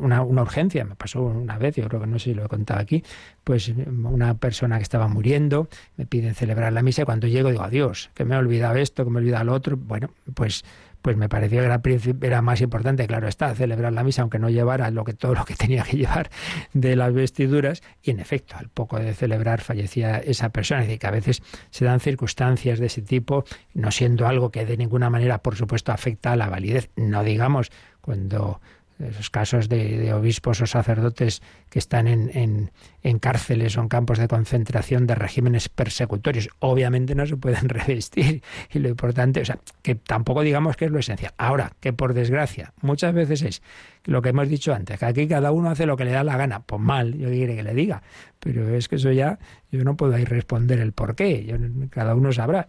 [0.00, 0.84] una, una urgencia.
[0.84, 3.02] Me pasó una vez, yo creo que no sé si lo he contado aquí,
[3.44, 7.62] pues una persona que estaba muriendo, me piden celebrar la misa y cuando llego digo,
[7.62, 9.76] adiós, que me he olvidado esto, que me he olvidado lo otro.
[9.76, 10.64] Bueno, pues
[11.06, 11.80] pues me pareció que era,
[12.20, 15.44] era, más importante, claro está, celebrar la misa, aunque no llevara lo que, todo lo
[15.44, 16.30] que tenía que llevar
[16.72, 20.80] de las vestiduras, y en efecto, al poco de celebrar fallecía esa persona.
[20.80, 24.66] Es decir, que a veces se dan circunstancias de ese tipo, no siendo algo que
[24.66, 26.90] de ninguna manera, por supuesto, afecta a la validez.
[26.96, 28.60] No digamos cuando
[28.98, 32.70] esos casos de, obispos o sacerdotes que están en,
[33.02, 36.48] en, cárceles o en campos de concentración de regímenes persecutorios.
[36.60, 38.42] Obviamente no se pueden revestir
[38.72, 41.34] y lo importante, o sea, que tampoco digamos que es lo esencial.
[41.36, 43.62] Ahora, que por desgracia muchas veces es
[44.04, 46.36] lo que hemos dicho antes, que aquí cada uno hace lo que le da la
[46.36, 46.60] gana.
[46.60, 48.02] Pues mal, yo quiere que le diga,
[48.40, 49.38] pero es que eso ya
[49.70, 51.56] yo no puedo ahí responder el por qué, yo,
[51.90, 52.68] cada uno sabrá.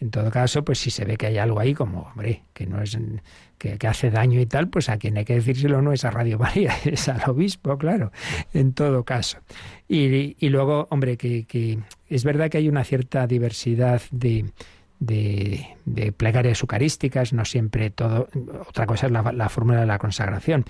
[0.00, 2.80] En todo caso, pues si se ve que hay algo ahí como, hombre, que no
[2.80, 2.96] es
[3.58, 6.38] que, hace daño y tal, pues a quien hay que decírselo no es a Radio
[6.38, 8.12] María, es al obispo, claro,
[8.54, 9.38] en todo caso.
[9.88, 11.78] Y, y luego, hombre, que,
[12.08, 14.46] es verdad que hay una cierta diversidad de,
[15.00, 18.28] de, de plegarias eucarísticas, no siempre todo,
[18.68, 20.64] otra cosa es la, la fórmula de la consagración,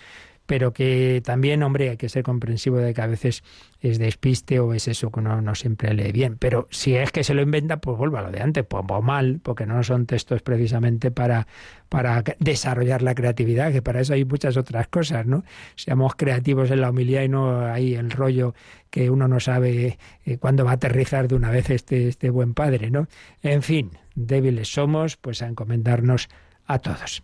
[0.49, 3.45] pero que también, hombre, hay que ser comprensivo de que a veces
[3.83, 6.39] es despiste o es eso que uno no siempre lee bien.
[6.39, 9.41] Pero si es que se lo inventa, pues vuelva a lo de antes, pues, mal,
[9.43, 11.47] porque no son textos precisamente para,
[11.91, 15.45] para desarrollar la creatividad, que para eso hay muchas otras cosas, ¿no?
[15.77, 18.55] Seamos creativos en la humildad y no hay el rollo
[18.89, 22.55] que uno no sabe eh, cuándo va a aterrizar de una vez este, este buen
[22.55, 23.07] padre, ¿no?
[23.43, 26.31] En fin, débiles somos, pues a encomendarnos
[26.65, 27.23] a todos.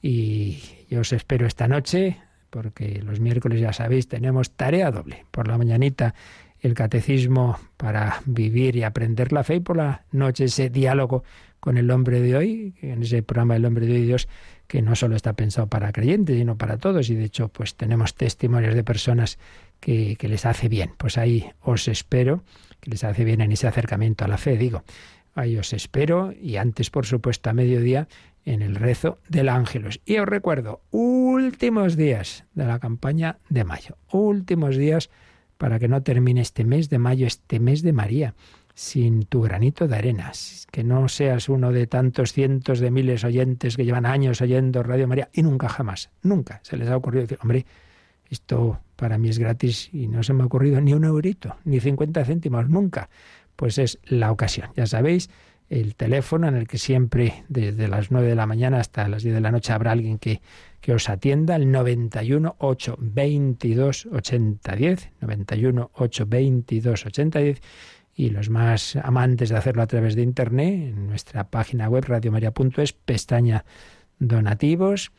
[0.00, 2.23] Y yo os espero esta noche
[2.54, 5.26] porque los miércoles ya sabéis tenemos tarea doble.
[5.32, 6.14] Por la mañanita
[6.60, 11.24] el catecismo para vivir y aprender la fe y por la noche ese diálogo
[11.58, 14.28] con el hombre de hoy, en ese programa El hombre de hoy Dios,
[14.68, 18.14] que no solo está pensado para creyentes, sino para todos y de hecho pues tenemos
[18.14, 19.36] testimonios de personas
[19.80, 20.92] que, que les hace bien.
[20.96, 22.44] Pues ahí os espero,
[22.78, 24.84] que les hace bien en ese acercamiento a la fe, digo.
[25.34, 28.06] Ahí os espero y antes, por supuesto, a mediodía
[28.44, 30.00] en el rezo del ángelos.
[30.04, 35.10] Y os recuerdo, últimos días de la campaña de mayo, últimos días
[35.58, 38.34] para que no termine este mes de mayo, este mes de María,
[38.74, 43.76] sin tu granito de arenas, que no seas uno de tantos cientos de miles oyentes
[43.76, 47.38] que llevan años oyendo Radio María y nunca jamás, nunca se les ha ocurrido decir,
[47.40, 47.66] hombre,
[48.28, 51.78] esto para mí es gratis y no se me ha ocurrido ni un eurito, ni
[51.78, 53.08] 50 céntimos, nunca.
[53.54, 55.30] Pues es la ocasión, ya sabéis,
[55.68, 59.34] el teléfono en el que siempre desde las 9 de la mañana hasta las 10
[59.36, 60.40] de la noche habrá alguien que,
[60.80, 67.62] que os atienda, el 91 8 22 80 10, 91 8 22 80 10
[68.16, 72.92] y los más amantes de hacerlo a través de internet, en nuestra página web radiomaria.es,
[72.92, 73.64] pestaña
[74.18, 75.10] donativos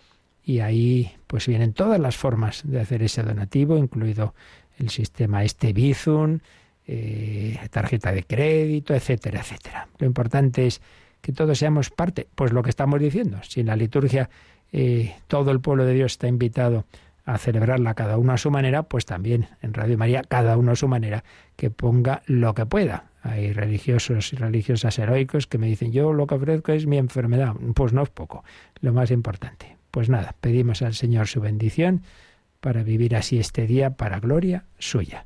[0.43, 4.33] y ahí pues vienen todas las formas de hacer ese donativo, incluido
[4.77, 6.39] el sistema este Bizum,
[6.87, 9.87] eh, tarjeta de crédito, etcétera, etcétera.
[9.97, 10.81] Lo importante es
[11.21, 14.29] que todos seamos parte, pues lo que estamos diciendo, si en la liturgia
[14.71, 16.85] eh, todo el pueblo de Dios está invitado
[17.25, 20.75] a celebrarla cada uno a su manera, pues también en Radio María cada uno a
[20.75, 21.23] su manera
[21.55, 23.05] que ponga lo que pueda.
[23.23, 27.55] Hay religiosos y religiosas heroicos que me dicen, yo lo que ofrezco es mi enfermedad.
[27.73, 28.43] Pues no es poco,
[28.81, 29.77] lo más importante.
[29.89, 32.03] Pues nada, pedimos al Señor su bendición
[32.59, 35.25] para vivir así este día para gloria suya.